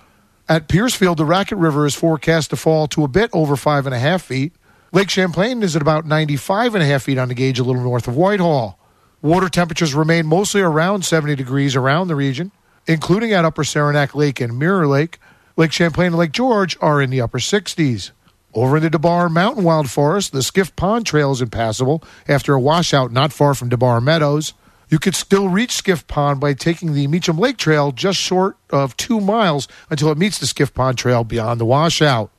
At 0.48 0.68
Piercefield, 0.68 1.16
the 1.16 1.24
Raquette 1.24 1.58
River 1.58 1.84
is 1.84 1.96
forecast 1.96 2.50
to 2.50 2.56
fall 2.56 2.86
to 2.88 3.02
a 3.02 3.08
bit 3.08 3.28
over 3.32 3.56
five 3.56 3.86
and 3.86 3.94
a 3.94 3.98
half 3.98 4.22
feet. 4.22 4.52
Lake 4.92 5.10
Champlain 5.10 5.64
is 5.64 5.74
at 5.74 5.82
about 5.82 6.06
95 6.06 6.76
and 6.76 6.84
a 6.84 6.86
half 6.86 7.02
feet 7.02 7.18
on 7.18 7.26
the 7.26 7.34
gauge 7.34 7.58
a 7.58 7.64
little 7.64 7.82
north 7.82 8.06
of 8.06 8.16
Whitehall. 8.16 8.78
Water 9.20 9.48
temperatures 9.48 9.94
remain 9.94 10.26
mostly 10.26 10.60
around 10.60 11.04
70 11.04 11.34
degrees 11.34 11.74
around 11.74 12.06
the 12.06 12.14
region, 12.14 12.52
including 12.88 13.32
at 13.32 13.44
Upper 13.44 13.62
Saranac 13.62 14.14
Lake 14.14 14.40
and 14.40 14.58
Mirror 14.58 14.88
Lake, 14.88 15.20
Lake 15.56 15.72
Champlain 15.72 16.08
and 16.08 16.16
Lake 16.16 16.32
George 16.32 16.76
are 16.80 17.02
in 17.02 17.10
the 17.10 17.20
upper 17.20 17.38
60s. 17.38 18.10
Over 18.54 18.78
in 18.78 18.82
the 18.82 18.90
DeBar 18.90 19.30
Mountain 19.30 19.62
Wild 19.62 19.90
Forest, 19.90 20.32
the 20.32 20.42
Skiff 20.42 20.74
Pond 20.74 21.04
Trail 21.04 21.30
is 21.30 21.42
impassable 21.42 22.02
after 22.26 22.54
a 22.54 22.60
washout 22.60 23.12
not 23.12 23.32
far 23.32 23.54
from 23.54 23.68
DeBar 23.68 24.02
Meadows. 24.02 24.54
You 24.88 24.98
could 24.98 25.14
still 25.14 25.48
reach 25.48 25.72
Skiff 25.72 26.06
Pond 26.06 26.40
by 26.40 26.54
taking 26.54 26.94
the 26.94 27.06
Meacham 27.08 27.36
Lake 27.36 27.58
Trail 27.58 27.92
just 27.92 28.18
short 28.18 28.56
of 28.70 28.96
two 28.96 29.20
miles 29.20 29.68
until 29.90 30.10
it 30.10 30.16
meets 30.16 30.38
the 30.38 30.46
Skiff 30.46 30.72
Pond 30.72 30.96
Trail 30.96 31.24
beyond 31.24 31.60
the 31.60 31.66
washout. 31.66 32.30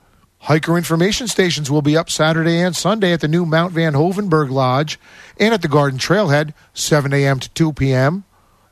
Hiker 0.44 0.78
information 0.78 1.28
stations 1.28 1.70
will 1.70 1.82
be 1.82 1.98
up 1.98 2.10
Saturday 2.10 2.60
and 2.60 2.76
Sunday 2.76 3.12
at 3.12 3.20
the 3.20 3.28
new 3.28 3.46
Mount 3.46 3.74
Van 3.74 3.94
Hoevenberg 3.94 4.50
Lodge 4.50 4.98
and 5.38 5.54
at 5.54 5.62
the 5.62 5.68
Garden 5.68 6.00
Trailhead, 6.00 6.54
7 6.74 7.14
a.m. 7.14 7.40
to 7.40 7.50
2 7.50 7.74
p.m. 7.74 8.24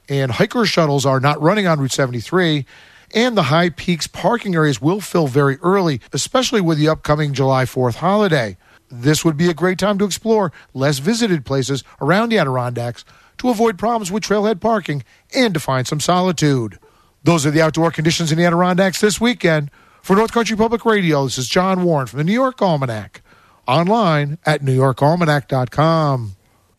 And 0.09 0.31
hiker 0.31 0.65
shuttles 0.65 1.05
are 1.05 1.19
not 1.19 1.41
running 1.41 1.67
on 1.67 1.79
Route 1.79 1.91
73 1.91 2.65
and 3.13 3.37
the 3.37 3.43
high 3.43 3.69
peaks 3.69 4.07
parking 4.07 4.55
areas 4.55 4.81
will 4.81 5.01
fill 5.01 5.27
very 5.27 5.57
early, 5.61 6.01
especially 6.11 6.61
with 6.61 6.77
the 6.77 6.89
upcoming 6.89 7.33
July 7.33 7.65
4th 7.65 7.95
holiday. 7.95 8.57
This 8.89 9.25
would 9.25 9.37
be 9.37 9.49
a 9.49 9.53
great 9.53 9.79
time 9.79 9.97
to 9.99 10.05
explore 10.05 10.51
less 10.73 10.99
visited 10.99 11.45
places 11.45 11.83
around 12.01 12.29
the 12.29 12.37
Adirondacks 12.37 13.03
to 13.39 13.49
avoid 13.49 13.77
problems 13.77 14.11
with 14.11 14.23
trailhead 14.23 14.59
parking 14.59 15.03
and 15.33 15.53
to 15.53 15.59
find 15.59 15.85
some 15.87 15.99
solitude. 15.99 16.79
Those 17.23 17.45
are 17.45 17.51
the 17.51 17.61
outdoor 17.61 17.91
conditions 17.91 18.31
in 18.31 18.37
the 18.37 18.45
Adirondacks 18.45 19.01
this 19.01 19.19
weekend. 19.19 19.69
For 20.01 20.15
North 20.15 20.31
Country 20.31 20.55
Public 20.55 20.85
Radio, 20.85 21.25
this 21.25 21.37
is 21.37 21.49
John 21.49 21.83
Warren 21.83 22.07
from 22.07 22.17
the 22.17 22.23
New 22.23 22.33
York 22.33 22.57
Almanack. 22.59 23.17
Online 23.67 24.37
at 24.45 24.61
newyorkalmanack.com. 24.61 26.36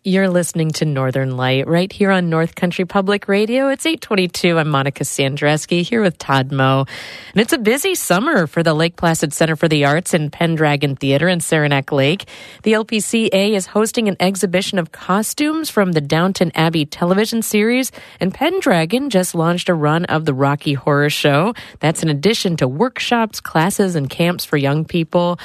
You're 0.08 0.30
listening 0.30 0.70
to 0.70 0.86
Northern 0.86 1.36
Light 1.36 1.68
right 1.68 1.92
here 1.92 2.10
on 2.10 2.30
North 2.30 2.54
Country 2.54 2.86
Public 2.86 3.28
Radio. 3.28 3.68
It's 3.68 3.84
822. 3.84 4.58
I'm 4.58 4.70
Monica 4.70 5.04
Sandreczki 5.04 5.82
here 5.82 6.00
with 6.00 6.16
Todd 6.16 6.50
Moe. 6.50 6.86
And 7.34 7.42
it's 7.42 7.52
a 7.52 7.58
busy 7.58 7.94
summer 7.94 8.46
for 8.46 8.62
the 8.62 8.72
Lake 8.72 8.96
Placid 8.96 9.34
Center 9.34 9.54
for 9.54 9.68
the 9.68 9.84
Arts 9.84 10.14
and 10.14 10.32
Pendragon 10.32 10.96
Theater 10.96 11.28
in 11.28 11.40
Saranac 11.40 11.92
Lake. 11.92 12.26
The 12.62 12.72
LPCA 12.72 13.50
is 13.50 13.66
hosting 13.66 14.08
an 14.08 14.16
exhibition 14.18 14.78
of 14.78 14.92
costumes 14.92 15.68
from 15.68 15.92
the 15.92 16.00
Downton 16.00 16.52
Abbey 16.54 16.86
television 16.86 17.42
series, 17.42 17.92
and 18.18 18.32
Pendragon 18.32 19.10
just 19.10 19.34
launched 19.34 19.68
a 19.68 19.74
run 19.74 20.06
of 20.06 20.24
the 20.24 20.32
Rocky 20.32 20.72
Horror 20.72 21.10
Show. 21.10 21.52
That's 21.80 22.02
in 22.02 22.08
addition 22.08 22.56
to 22.56 22.66
workshops, 22.66 23.42
classes, 23.42 23.94
and 23.94 24.08
camps 24.08 24.46
for 24.46 24.56
young 24.56 24.86
people. 24.86 25.38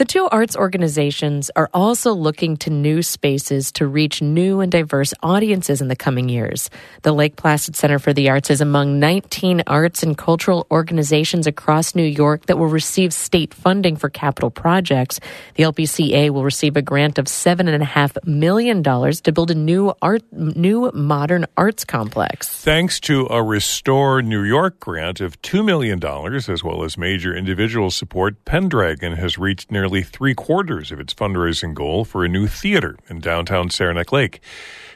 The 0.00 0.06
two 0.06 0.30
arts 0.32 0.56
organizations 0.56 1.50
are 1.56 1.68
also 1.74 2.14
looking 2.14 2.56
to 2.64 2.70
new 2.70 3.02
spaces 3.02 3.70
to 3.72 3.86
reach 3.86 4.22
new 4.22 4.60
and 4.60 4.72
diverse 4.72 5.12
audiences 5.22 5.82
in 5.82 5.88
the 5.88 5.94
coming 5.94 6.30
years. 6.30 6.70
The 7.02 7.12
Lake 7.12 7.36
Placid 7.36 7.76
Center 7.76 7.98
for 7.98 8.14
the 8.14 8.30
Arts 8.30 8.48
is 8.48 8.62
among 8.62 8.98
19 8.98 9.64
arts 9.66 10.02
and 10.02 10.16
cultural 10.16 10.66
organizations 10.70 11.46
across 11.46 11.94
New 11.94 12.02
York 12.02 12.46
that 12.46 12.56
will 12.56 12.68
receive 12.68 13.12
state 13.12 13.52
funding 13.52 13.94
for 13.94 14.08
capital 14.08 14.50
projects. 14.50 15.20
The 15.56 15.64
LPCA 15.64 16.30
will 16.30 16.44
receive 16.44 16.78
a 16.78 16.82
grant 16.82 17.18
of 17.18 17.26
$7.5 17.26 18.26
million 18.26 18.82
to 18.82 19.32
build 19.32 19.50
a 19.50 19.54
new 19.54 19.92
art, 20.00 20.22
new 20.32 20.90
modern 20.94 21.44
arts 21.58 21.84
complex. 21.84 22.48
Thanks 22.48 23.00
to 23.00 23.26
a 23.28 23.42
Restore 23.42 24.22
New 24.22 24.44
York 24.44 24.80
grant 24.80 25.20
of 25.20 25.42
$2 25.42 25.62
million, 25.62 26.02
as 26.48 26.64
well 26.64 26.84
as 26.84 26.96
major 26.96 27.36
individual 27.36 27.90
support, 27.90 28.46
Pendragon 28.46 29.16
has 29.16 29.36
reached 29.36 29.70
nearly 29.70 29.89
nearly 29.90 30.04
three 30.04 30.34
quarters 30.34 30.92
of 30.92 31.00
its 31.00 31.12
fundraising 31.12 31.74
goal 31.74 32.04
for 32.04 32.24
a 32.24 32.28
new 32.28 32.46
theater 32.46 32.96
in 33.08 33.18
downtown 33.18 33.68
Saranac 33.70 34.12
Lake. 34.12 34.40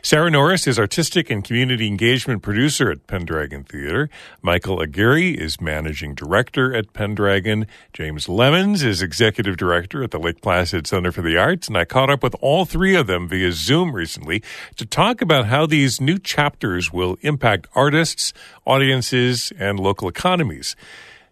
Sarah 0.02 0.30
Norris 0.30 0.68
is 0.68 0.78
artistic 0.78 1.30
and 1.30 1.42
community 1.42 1.88
engagement 1.88 2.42
producer 2.42 2.92
at 2.92 3.06
Pendragon 3.08 3.64
Theater. 3.64 4.08
Michael 4.40 4.80
Aguirre 4.80 5.32
is 5.32 5.60
managing 5.60 6.14
director 6.14 6.76
at 6.76 6.92
Pendragon. 6.92 7.66
James 7.92 8.28
Lemons 8.28 8.84
is 8.84 9.02
executive 9.02 9.56
director 9.56 10.04
at 10.04 10.12
the 10.12 10.18
Lake 10.18 10.40
Placid 10.42 10.86
Center 10.86 11.10
for 11.10 11.22
the 11.22 11.36
Arts. 11.36 11.66
And 11.66 11.76
I 11.76 11.84
caught 11.86 12.10
up 12.10 12.22
with 12.22 12.36
all 12.40 12.64
three 12.64 12.94
of 12.94 13.08
them 13.08 13.26
via 13.28 13.50
Zoom 13.50 13.96
recently 13.96 14.42
to 14.76 14.86
talk 14.86 15.20
about 15.20 15.46
how 15.46 15.66
these 15.66 16.00
new 16.00 16.18
chapters 16.18 16.92
will 16.92 17.16
impact 17.22 17.66
artists, 17.74 18.32
audiences, 18.64 19.52
and 19.58 19.80
local 19.80 20.06
economies. 20.06 20.76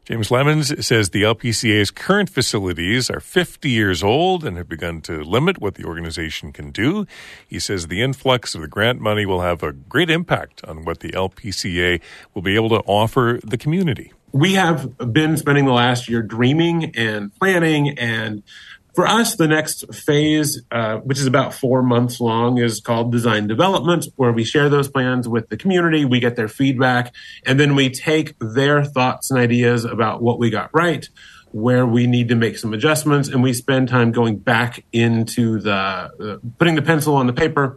James 0.05 0.33
Lemons 0.33 0.85
says 0.85 1.11
the 1.11 1.23
LPCA's 1.23 1.93
current 1.93 2.29
facilities 2.29 3.09
are 3.09 3.21
50 3.21 3.71
years 3.71 4.03
old 4.03 4.45
and 4.45 4.57
have 4.57 4.69
begun 4.69 5.01
to 5.03 5.23
limit 5.23 5.61
what 5.61 5.77
the 5.77 5.85
organization 5.85 6.53
can 6.53 6.73
do. 6.73 7.07
He 7.47 7.61
says 7.61 7.87
the 7.87 8.03
influx 8.03 8.57
of 8.57 8.63
the 8.63 8.67
grant 8.67 9.01
money 9.01 9.27
will 9.27 9.43
have 9.43 9.63
a 9.63 9.71
great 9.71 10.11
impact 10.11 10.65
on 10.65 10.85
what 10.85 11.01
the 11.01 11.11
LPCA 11.11 12.01
will 12.35 12.43
be 12.43 12.57
able 12.57 12.71
to 12.71 12.81
offer 12.81 13.39
the 13.45 13.57
community. 13.57 14.13
We 14.33 14.55
have 14.55 14.99
been 15.13 15.37
spending 15.37 15.67
the 15.67 15.73
last 15.73 16.09
year 16.09 16.21
dreaming 16.21 16.97
and 16.97 17.33
planning 17.39 17.97
and 17.97 18.43
for 18.95 19.07
us, 19.07 19.37
the 19.37 19.49
next 19.49 19.95
phase, 19.95 20.63
uh, 20.71 20.99
which 20.99 21.19
is 21.19 21.27
about 21.27 21.55
four 21.55 21.83
months 21.83 22.21
long, 22.21 22.59
is 22.59 22.81
called 22.81 23.11
design 23.11 23.47
development, 23.47 24.07
where 24.17 24.33
we 24.33 24.45
share 24.45 24.69
those 24.69 24.89
plans 24.89 25.27
with 25.27 25.49
the 25.49 25.57
community, 25.57 26.05
we 26.05 26.21
get 26.21 26.37
their 26.37 26.49
feedback, 26.49 27.15
and 27.47 27.59
then 27.59 27.75
we 27.75 27.89
take 27.89 28.35
their 28.39 28.85
thoughts 28.85 29.31
and 29.31 29.41
ideas 29.41 29.85
about 29.85 30.23
what 30.23 30.39
we 30.39 30.51
got 30.51 30.71
right, 30.75 31.09
where 31.53 31.87
we 31.87 32.07
need 32.07 32.29
to 32.29 32.35
make 32.35 32.57
some 32.57 32.73
adjustments 32.73 33.29
and 33.29 33.43
we 33.43 33.53
spend 33.53 33.89
time 33.89 34.11
going 34.11 34.39
back 34.39 34.85
into 34.93 35.61
the 35.61 35.73
uh, 35.73 36.39
putting 36.59 36.75
the 36.75 36.83
pencil 36.83 37.15
on 37.15 37.27
the 37.27 37.33
paper 37.33 37.77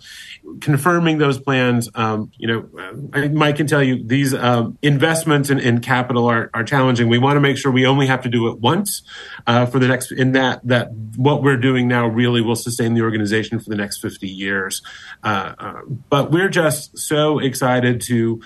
confirming 0.61 1.17
those 1.17 1.39
plans. 1.39 1.89
Um, 1.93 2.31
you 2.37 2.47
know 2.47 3.29
mike 3.29 3.57
can 3.57 3.67
tell 3.67 3.83
you 3.83 4.03
these 4.03 4.33
um, 4.33 4.77
investments 4.81 5.49
in, 5.49 5.59
in 5.59 5.81
capital 5.81 6.25
are, 6.25 6.49
are, 6.53 6.63
challenging. 6.63 7.09
We 7.09 7.17
want 7.17 7.35
to 7.37 7.41
make 7.41 7.57
sure 7.57 7.71
we 7.71 7.85
only 7.85 8.07
have 8.07 8.21
to 8.21 8.29
do 8.29 8.47
it 8.47 8.59
once 8.59 9.03
uh, 9.45 9.65
for 9.65 9.79
the 9.79 9.87
next 9.87 10.11
in 10.11 10.31
that 10.31 10.61
that 10.63 10.91
what 11.15 11.43
we're 11.43 11.57
doing 11.57 11.87
now 11.87 12.07
really 12.07 12.41
will 12.41 12.55
sustain 12.55 12.93
the 12.93 13.01
organization 13.01 13.59
for 13.59 13.69
the 13.69 13.75
next 13.75 13.99
50 13.99 14.27
years. 14.27 14.81
Uh, 15.23 15.53
uh 15.57 15.81
but 16.09 16.31
we're 16.31 16.49
just 16.49 16.97
so 16.97 17.39
excited 17.39 18.01
to 18.01 18.41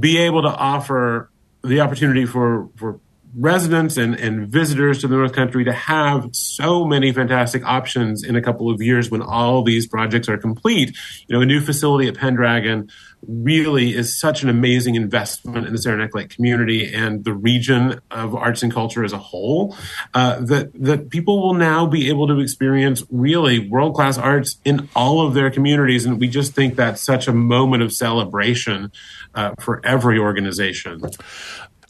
be 0.00 0.18
able 0.18 0.42
to 0.42 0.48
offer 0.48 1.30
the 1.62 1.80
opportunity 1.80 2.24
for 2.24 2.68
for 2.76 3.00
residents 3.36 3.96
and, 3.96 4.14
and 4.14 4.48
visitors 4.48 5.00
to 5.00 5.08
the 5.08 5.16
North 5.16 5.32
Country 5.32 5.64
to 5.64 5.72
have 5.72 6.28
so 6.32 6.84
many 6.84 7.12
fantastic 7.12 7.64
options 7.64 8.24
in 8.24 8.36
a 8.36 8.42
couple 8.42 8.70
of 8.70 8.80
years 8.80 9.10
when 9.10 9.22
all 9.22 9.62
these 9.62 9.86
projects 9.86 10.28
are 10.28 10.38
complete. 10.38 10.96
You 11.26 11.36
know, 11.36 11.42
a 11.42 11.46
new 11.46 11.60
facility 11.60 12.08
at 12.08 12.16
Pendragon 12.16 12.90
really 13.26 13.94
is 13.94 14.18
such 14.18 14.42
an 14.42 14.48
amazing 14.48 14.94
investment 14.94 15.66
in 15.66 15.72
the 15.72 15.78
Saranac 15.78 16.14
Lake 16.14 16.30
community 16.30 16.92
and 16.94 17.24
the 17.24 17.32
region 17.32 18.00
of 18.10 18.34
arts 18.34 18.62
and 18.62 18.72
culture 18.72 19.04
as 19.04 19.12
a 19.12 19.18
whole. 19.18 19.76
Uh, 20.14 20.40
that 20.40 20.70
that 20.74 21.10
people 21.10 21.42
will 21.42 21.54
now 21.54 21.86
be 21.86 22.08
able 22.08 22.28
to 22.28 22.38
experience 22.38 23.02
really 23.10 23.68
world 23.68 23.94
class 23.94 24.18
arts 24.18 24.58
in 24.64 24.88
all 24.94 25.26
of 25.26 25.34
their 25.34 25.50
communities, 25.50 26.06
and 26.06 26.20
we 26.20 26.28
just 26.28 26.54
think 26.54 26.76
that's 26.76 27.02
such 27.02 27.26
a 27.26 27.32
moment 27.32 27.82
of 27.82 27.92
celebration 27.92 28.92
uh, 29.34 29.52
for 29.60 29.84
every 29.84 30.18
organization. 30.18 31.02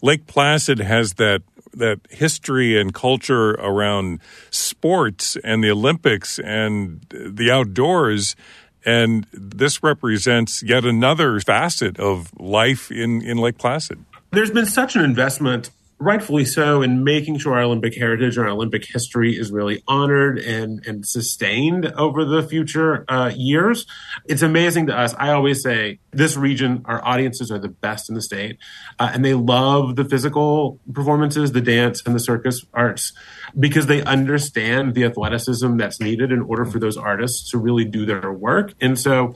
Lake 0.03 0.27
Placid 0.27 0.79
has 0.79 1.15
that 1.15 1.43
that 1.75 2.01
history 2.11 2.81
and 2.81 2.93
culture 2.95 3.51
around 3.53 4.21
sports 4.51 5.37
and 5.45 5.63
the 5.63 5.71
Olympics 5.71 6.39
and 6.39 7.07
the 7.11 7.51
outdoors. 7.51 8.37
And 8.85 9.27
this 9.33 9.83
represents 9.83 10.63
yet 10.63 10.85
another 10.85 11.39
facet 11.41 12.01
of 12.01 12.33
life 12.41 12.91
in, 12.91 13.23
in 13.23 13.37
Lake 13.39 13.59
Placid. 13.59 14.05
There's 14.31 14.51
been 14.51 14.67
such 14.67 14.97
an 14.97 15.05
investment 15.05 15.71
rightfully 15.99 16.45
so, 16.45 16.83
in 16.83 17.03
making 17.03 17.39
sure 17.39 17.55
our 17.55 17.63
Olympic 17.63 17.95
heritage 17.95 18.37
and 18.37 18.47
our 18.47 18.53
Olympic 18.53 18.85
history 18.85 19.37
is 19.37 19.51
really 19.51 19.83
honored 19.89 20.39
and, 20.39 20.85
and 20.87 21.07
sustained 21.07 21.87
over 21.97 22.25
the 22.25 22.43
future 22.43 23.05
uh, 23.09 23.33
years. 23.35 23.87
It's 24.27 24.43
amazing 24.43 24.87
to 24.87 24.97
us. 24.97 25.15
I 25.19 25.31
always 25.31 25.63
say 25.63 25.99
this 26.13 26.37
region, 26.37 26.83
our 26.85 27.05
audiences 27.05 27.51
are 27.51 27.59
the 27.59 27.69
best 27.69 28.09
in 28.09 28.15
the 28.15 28.23
state, 28.23 28.59
uh, 28.99 29.11
and 29.13 29.25
they 29.25 29.35
love 29.35 29.97
the 29.97 30.05
physical 30.05 30.79
performances, 30.93 31.53
the 31.53 31.61
dance, 31.61 32.03
and 32.07 32.15
the 32.15 32.21
circus 32.21 32.65
arts 32.73 33.13
because 33.59 33.87
they 33.87 34.03
understand 34.03 34.95
the 34.95 35.05
athleticism 35.05 35.77
that's 35.77 36.01
needed 36.01 36.31
in 36.31 36.43
order 36.43 36.65
for 36.65 36.79
those 36.79 36.97
artists 36.97 37.51
to 37.51 37.59
really 37.59 37.85
do 37.85 38.07
their 38.07 38.33
work. 38.33 38.75
And 38.81 38.99
so, 38.99 39.35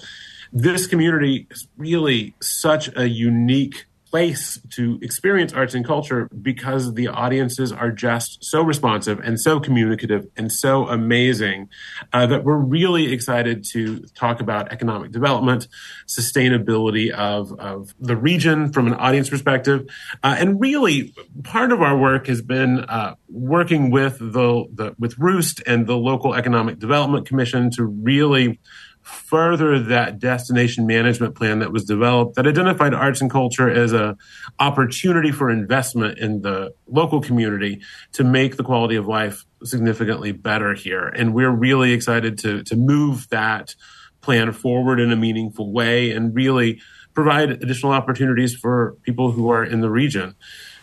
this 0.55 0.87
community 0.87 1.47
is 1.51 1.67
really 1.79 2.35
such 2.43 2.95
a 2.95 3.09
unique 3.09 3.87
place 4.13 4.61
to 4.69 4.99
experience 5.01 5.55
arts 5.55 5.73
and 5.73 5.87
culture 5.87 6.29
because 6.43 6.93
the 6.93 7.09
audiences 7.09 7.73
are 7.73 7.91
just 7.91 8.45
so 8.45 8.61
responsive 8.61 9.19
and 9.21 9.41
so 9.41 9.59
communicative 9.59 10.27
and 10.37 10.53
so 10.53 10.87
amazing 10.87 11.71
uh, 12.13 12.27
that 12.27 12.45
we're 12.45 12.59
really 12.59 13.11
excited 13.11 13.65
to 13.65 14.01
talk 14.15 14.41
about 14.41 14.71
economic 14.71 15.13
development, 15.13 15.67
sustainability 16.07 17.11
of, 17.11 17.59
of 17.59 17.95
the 17.99 18.15
region 18.15 18.71
from 18.71 18.87
an 18.87 18.93
audience 18.95 19.31
perspective. 19.31 19.89
Uh, 20.23 20.37
and 20.39 20.61
really, 20.61 21.15
part 21.43 21.73
of 21.73 21.81
our 21.81 21.97
work 21.97 22.27
has 22.27 22.43
been 22.43 22.81
uh, 22.81 23.15
working 23.31 23.91
with 23.91 24.19
the, 24.19 24.67
the 24.75 24.95
with 24.99 25.17
Roost 25.19 25.63
and 25.67 25.87
the 25.87 25.97
local 25.97 26.35
economic 26.35 26.79
development 26.79 27.27
commission 27.27 27.71
to 27.71 27.85
really 27.85 28.61
further 29.03 29.79
that 29.81 30.19
destination 30.19 30.87
management 30.87 31.35
plan 31.35 31.59
that 31.59 31.73
was 31.73 31.85
developed 31.85 32.37
that 32.37 32.47
identified 32.47 32.95
arts 32.95 33.21
and 33.21 33.31
culture 33.31 33.69
as 33.69 33.93
a 33.93 34.17
opportunity 34.61 35.33
for 35.33 35.51
investment 35.51 36.19
in 36.19 36.43
the 36.43 36.73
local 36.87 37.21
community 37.21 37.81
to 38.13 38.23
make 38.23 38.57
the 38.57 38.63
quality 38.63 38.95
of 38.95 39.07
life 39.07 39.45
significantly 39.65 40.31
better 40.31 40.73
here 40.75 41.09
and 41.09 41.35
we're 41.35 41.51
really 41.51 41.93
excited 41.93 42.39
to 42.39 42.63
to 42.63 42.77
move 42.77 43.29
that 43.31 43.75
plan 44.21 44.53
forward 44.53 45.01
in 45.01 45.11
a 45.11 45.17
meaningful 45.17 45.73
way 45.73 46.13
and 46.13 46.35
really 46.35 46.81
provide 47.13 47.51
additional 47.51 47.93
opportunities 47.93 48.55
for 48.55 48.97
people 49.03 49.33
who 49.33 49.51
are 49.51 49.65
in 49.65 49.81
the 49.81 49.91
region 49.91 50.37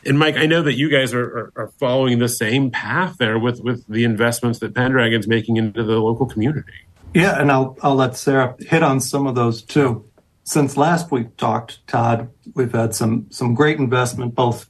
and 0.06 0.18
Mike, 0.18 0.38
I 0.38 0.46
know 0.46 0.62
that 0.62 0.76
you 0.76 0.90
guys 0.90 1.14
are, 1.14 1.24
are, 1.24 1.54
are, 1.56 1.68
following 1.78 2.20
the 2.20 2.30
same 2.30 2.72
path 2.72 3.18
there 3.18 3.38
with, 3.38 3.60
with 3.62 3.86
the 3.88 4.06
investments 4.06 4.60
that 4.60 4.74
Pendragon's 4.74 5.28
making 5.28 5.58
into 5.58 5.84
the 5.84 6.00
local 6.00 6.26
community. 6.26 6.72
Yeah, 7.14 7.42
and 7.42 7.52
I'll 7.52 7.78
I'll 7.82 7.96
let 7.96 8.16
Sarah 8.16 8.56
hit 8.60 8.84
on 8.84 9.00
some 9.00 9.26
of 9.26 9.36
those 9.36 9.64
too. 9.64 10.06
Since 10.44 10.78
last 10.78 11.12
we 11.12 11.26
talked, 11.38 11.86
Todd, 11.88 12.30
we've 12.54 12.72
had 12.72 12.94
some 12.94 13.28
some 13.32 13.56
great 13.56 13.80
investment 13.80 14.36
both 14.36 14.70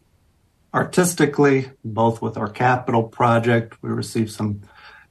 artistically, 0.74 1.72
both 1.84 2.22
with 2.22 2.38
our 2.38 2.50
capital 2.50 3.04
project. 3.04 3.82
We 3.82 3.90
received 3.90 4.32
some 4.32 4.62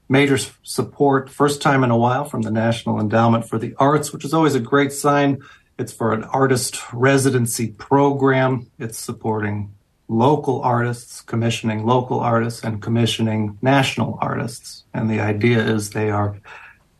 major 0.09 0.39
support, 0.63 1.29
first 1.29 1.61
time 1.61 1.85
in 1.85 1.91
a 1.91 1.97
while, 1.97 2.25
from 2.25 2.43
the 2.43 2.51
National 2.51 2.99
Endowment 2.99 3.47
for 3.47 3.59
the 3.59 3.75
Arts, 3.79 4.13
which 4.13 4.25
is 4.25 4.33
always 4.33 4.55
a 4.55 4.61
great 4.61 4.93
sign. 4.93 5.43
It's 5.79 5.93
for 5.93 6.13
an 6.13 6.25
artist 6.25 6.81
residency 6.93 7.69
program. 7.69 8.71
It's 8.79 8.99
supporting 8.99 9.75
local 10.09 10.63
artists, 10.63 11.21
commissioning 11.21 11.85
local 11.85 12.21
artists, 12.21 12.65
and 12.65 12.81
commissioning 12.81 13.59
national 13.61 14.19
artists. 14.21 14.85
And 14.95 15.11
the 15.11 15.21
idea 15.21 15.61
is 15.63 15.91
they 15.91 16.11
are 16.11 16.41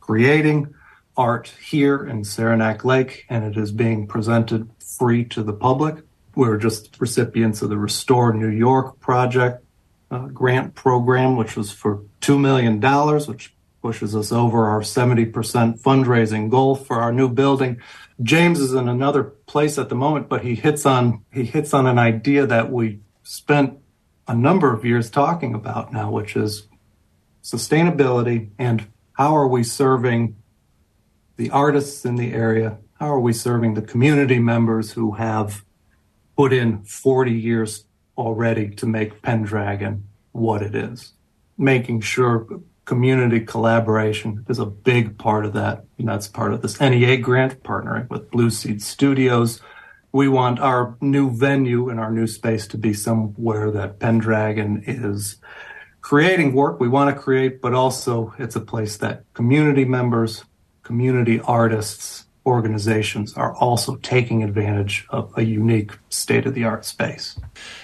creating 0.09 0.75
art 1.19 1.53
here 1.61 2.07
in 2.07 2.25
Saranac 2.25 2.83
Lake, 2.83 3.27
and 3.29 3.45
it 3.45 3.61
is 3.61 3.71
being 3.71 4.07
presented 4.07 4.67
free 4.79 5.23
to 5.23 5.43
the 5.43 5.53
public. 5.53 5.97
We're 6.35 6.57
just 6.57 6.99
recipients 6.99 7.61
of 7.61 7.69
the 7.69 7.77
Restore 7.77 8.33
New 8.33 8.49
York 8.49 9.01
project 9.01 9.63
uh, 10.11 10.29
grant 10.29 10.75
program, 10.75 11.37
which 11.37 11.57
was 11.57 11.71
for 11.71 12.05
$2 12.23 12.41
million, 12.41 12.81
which 13.27 13.55
pushes 13.83 14.17
us 14.17 14.33
over 14.33 14.65
our 14.65 14.81
70% 14.81 15.31
fundraising 15.79 16.49
goal 16.49 16.75
for 16.75 17.03
our 17.03 17.13
new 17.13 17.29
building. 17.29 17.79
James 18.23 18.61
is 18.61 18.73
in 18.73 18.89
another 18.89 19.25
place 19.25 19.77
at 19.77 19.91
the 19.91 19.95
moment, 19.95 20.31
but 20.31 20.43
he 20.43 20.55
hits 20.55 20.87
on 20.87 21.23
he 21.31 21.45
hits 21.45 21.75
on 21.75 21.87
an 21.87 21.99
idea 21.99 22.47
that 22.47 22.73
we 22.73 23.01
spent 23.25 23.79
a 24.27 24.35
number 24.35 24.73
of 24.73 24.87
years 24.87 25.11
talking 25.11 25.55
about 25.55 25.93
now, 25.93 26.11
which 26.11 26.35
is 26.35 26.67
sustainability 27.43 28.49
and 28.59 28.87
how 29.19 29.37
are 29.37 29.49
we 29.49 29.65
serving 29.65 30.37
the 31.37 31.51
artists 31.51 32.05
in 32.05 32.15
the 32.15 32.33
area? 32.33 32.79
How 33.01 33.13
are 33.13 33.19
we 33.19 33.33
serving 33.33 33.75
the 33.75 33.83
community 33.83 34.39
members 34.39 34.93
who 34.93 35.13
have 35.13 35.65
put 36.37 36.53
in 36.53 36.85
40 36.85 37.33
years 37.33 37.85
already 38.17 38.71
to 38.77 38.87
make 38.87 39.21
Pendragon 39.21 40.05
what 40.31 40.63
it 40.63 40.77
is? 40.77 41.15
Making 41.59 42.01
sure 42.01 42.47
community 42.85 43.41
collaboration 43.41 44.47
is 44.49 44.61
a 44.61 44.67
big 44.67 45.19
part 45.19 45.45
of 45.45 45.53
that. 45.55 45.85
And 45.99 46.09
that's 46.09 46.29
part 46.29 46.53
of 46.53 46.63
this 46.63 46.81
NEA 46.81 47.17
grant, 47.17 47.65
partnering 47.65 48.09
with 48.09 48.31
BluSeed 48.31 48.81
Studios. 48.81 49.61
We 50.13 50.29
want 50.29 50.61
our 50.61 50.97
new 51.01 51.29
venue 51.33 51.89
and 51.89 51.99
our 51.99 52.13
new 52.13 52.29
space 52.29 52.69
to 52.69 52.79
be 52.79 52.95
somewhere 52.95 53.73
that 53.73 53.99
Pendragon 53.99 54.85
is 54.87 55.39
creating 56.09 56.55
work 56.55 56.81
we 56.81 56.89
want 56.89 57.15
to 57.15 57.23
create, 57.23 57.61
but 57.61 57.75
also 57.75 58.33
it's 58.39 58.57
a 58.57 58.61
place 58.61 58.97
that 58.97 59.23
community 59.35 59.85
members, 59.85 60.43
community 60.83 61.39
artists, 61.41 62.25
organizations 62.47 63.35
are 63.35 63.55
also 63.57 63.97
taking 63.97 64.43
advantage 64.43 65.07
of 65.11 65.31
a 65.37 65.45
unique 65.45 65.93
state 66.09 66.47
of 66.47 66.55
the 66.55 66.65
art 66.65 66.87
space. 66.87 67.39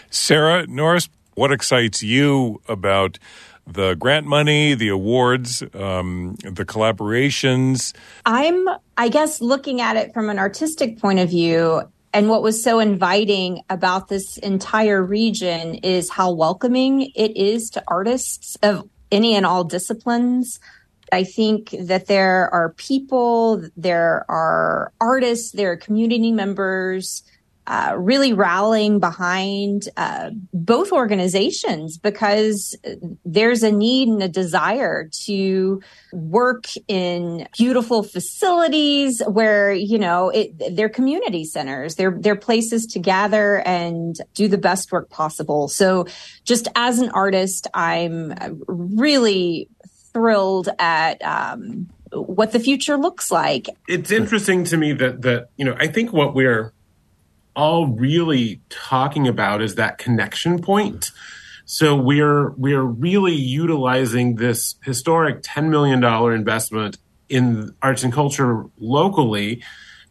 Sarah 0.08 0.66
Norris, 0.66 1.10
what 1.34 1.52
excites 1.52 2.02
you 2.02 2.62
about 2.66 3.18
the 3.66 3.92
grant 3.92 4.26
money, 4.26 4.72
the 4.72 4.88
awards, 4.88 5.62
um, 5.74 6.36
the 6.44 6.64
collaborations? 6.64 7.94
I'm, 8.24 8.66
I 8.96 9.10
guess, 9.10 9.42
looking 9.42 9.82
at 9.82 9.96
it 9.96 10.14
from 10.14 10.30
an 10.30 10.38
artistic 10.38 10.98
point 10.98 11.18
of 11.18 11.28
view 11.28 11.82
and 12.14 12.28
what 12.28 12.42
was 12.42 12.62
so 12.62 12.78
inviting 12.78 13.62
about 13.68 14.06
this 14.06 14.38
entire 14.38 15.02
region 15.02 15.74
is 15.82 16.08
how 16.08 16.32
welcoming 16.32 17.10
it 17.16 17.36
is 17.36 17.70
to 17.70 17.82
artists 17.88 18.56
of 18.62 18.88
any 19.10 19.34
and 19.34 19.44
all 19.44 19.64
disciplines. 19.64 20.60
I 21.10 21.24
think 21.24 21.74
that 21.78 22.06
there 22.06 22.48
are 22.54 22.72
people, 22.74 23.68
there 23.76 24.24
are 24.30 24.92
artists, 25.00 25.50
there 25.50 25.72
are 25.72 25.76
community 25.76 26.30
members 26.30 27.24
uh, 27.66 27.94
really 27.96 28.32
rallying 28.32 29.00
behind 29.00 29.88
uh, 29.96 30.30
both 30.52 30.92
organizations 30.92 31.98
because 31.98 32.76
there's 33.24 33.62
a 33.62 33.72
need 33.72 34.08
and 34.08 34.22
a 34.22 34.28
desire 34.28 35.08
to 35.24 35.80
work 36.12 36.66
in 36.88 37.46
beautiful 37.56 38.02
facilities 38.02 39.22
where 39.26 39.72
you 39.72 39.98
know 39.98 40.30
it, 40.30 40.76
they're 40.76 40.88
community 40.88 41.44
centers. 41.44 41.94
They're 41.94 42.16
they're 42.18 42.36
places 42.36 42.86
to 42.86 42.98
gather 42.98 43.60
and 43.66 44.16
do 44.34 44.48
the 44.48 44.58
best 44.58 44.92
work 44.92 45.10
possible. 45.10 45.68
So 45.68 46.06
just 46.44 46.68
as 46.74 46.98
an 46.98 47.10
artist 47.10 47.66
i'm 47.74 48.34
really 48.66 49.68
thrilled 50.12 50.68
at 50.78 51.22
um, 51.22 51.88
what 52.12 52.52
the 52.52 52.60
future 52.60 52.96
looks 52.96 53.30
like. 53.30 53.68
It's 53.88 54.10
interesting 54.10 54.64
to 54.64 54.76
me 54.76 54.92
that 54.94 55.22
that 55.22 55.48
you 55.56 55.64
know 55.64 55.76
i 55.78 55.86
think 55.86 56.12
what 56.12 56.34
we're 56.34 56.72
all 57.56 57.86
really 57.88 58.60
talking 58.68 59.28
about 59.28 59.62
is 59.62 59.76
that 59.76 59.98
connection 59.98 60.60
point. 60.60 61.10
So 61.66 61.96
we're 61.96 62.50
we're 62.50 62.82
really 62.82 63.34
utilizing 63.34 64.36
this 64.36 64.74
historic 64.84 65.42
$10 65.42 65.68
million 65.68 66.04
investment 66.32 66.98
in 67.28 67.74
arts 67.80 68.04
and 68.04 68.12
culture 68.12 68.64
locally 68.78 69.62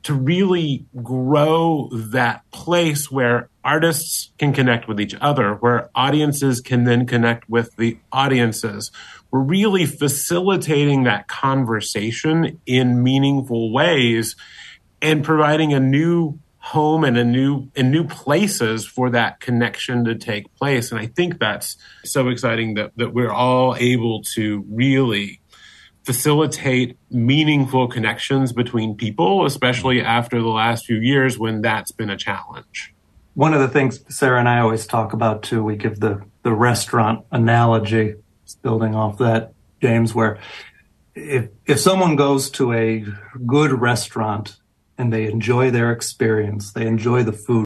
to 0.03 0.13
really 0.13 0.86
grow 1.01 1.89
that 1.93 2.43
place 2.51 3.10
where 3.10 3.49
artists 3.63 4.32
can 4.38 4.51
connect 4.51 4.88
with 4.88 4.99
each 4.99 5.15
other, 5.21 5.53
where 5.56 5.89
audiences 5.95 6.60
can 6.60 6.84
then 6.84 7.06
connect 7.06 7.49
with 7.49 7.73
the 7.77 7.97
audiences. 8.12 8.91
We're 9.32 9.39
really 9.39 9.86
facilitating 9.86 11.03
that 11.03 11.27
conversation 11.27 12.60
in 12.65 13.01
meaningful 13.01 13.71
ways 13.71 14.36
and 15.01 15.23
providing 15.23 15.73
a 15.73 15.79
new 15.79 16.39
home 16.63 17.04
and 17.04 17.17
a 17.17 17.26
new 17.26 17.69
in 17.76 17.91
new 17.91 18.06
places 18.06 18.88
for 18.88 19.10
that 19.10 19.41
connection 19.41 20.06
to 20.06 20.15
take 20.15 20.56
place. 20.56 20.91
And 20.91 20.99
I 20.99 21.08
think 21.08 21.38
that's 21.38 21.76
so 22.06 22.30
exciting 22.30 22.76
that, 22.76 22.93
that 22.95 23.13
we're 23.13 23.32
all 23.32 23.76
able 23.76 24.23
to 24.36 24.63
really 24.69 25.41
facilitate 26.06 26.97
meaningful 27.12 27.89
connections 27.89 28.54
between 28.54 28.95
people, 28.95 29.45
especially 29.45 30.02
after 30.02 30.41
the 30.41 30.47
last 30.47 30.86
few 30.86 30.95
years 30.95 31.38
when 31.38 31.62
that's 31.62 31.91
been 31.91 32.10
a 32.10 32.17
challenge. 32.17 32.95
One 33.34 33.54
of 33.54 33.60
the 33.60 33.67
things 33.67 33.99
Sarah 34.08 34.39
and 34.39 34.47
I 34.47 34.60
always 34.60 34.88
talk 34.88 35.12
about 35.12 35.43
too, 35.43 35.62
we 35.65 35.76
give 35.76 35.99
the, 35.99 36.23
the 36.43 36.54
restaurant 36.54 37.26
analogy, 37.30 38.15
building 38.62 38.95
off 38.95 39.17
that, 39.17 39.52
James, 39.82 40.15
where 40.15 40.39
if, 41.13 41.49
if 41.65 41.82
someone 41.82 42.15
goes 42.15 42.49
to 42.52 42.71
a 42.71 43.06
good 43.45 43.73
restaurant 43.73 44.56
and 44.97 45.12
they 45.12 45.25
enjoy 45.25 45.71
their 45.71 45.91
experience, 45.91 46.71
they 46.73 46.86
enjoy 46.86 47.23
the 47.23 47.34
food, 47.34 47.62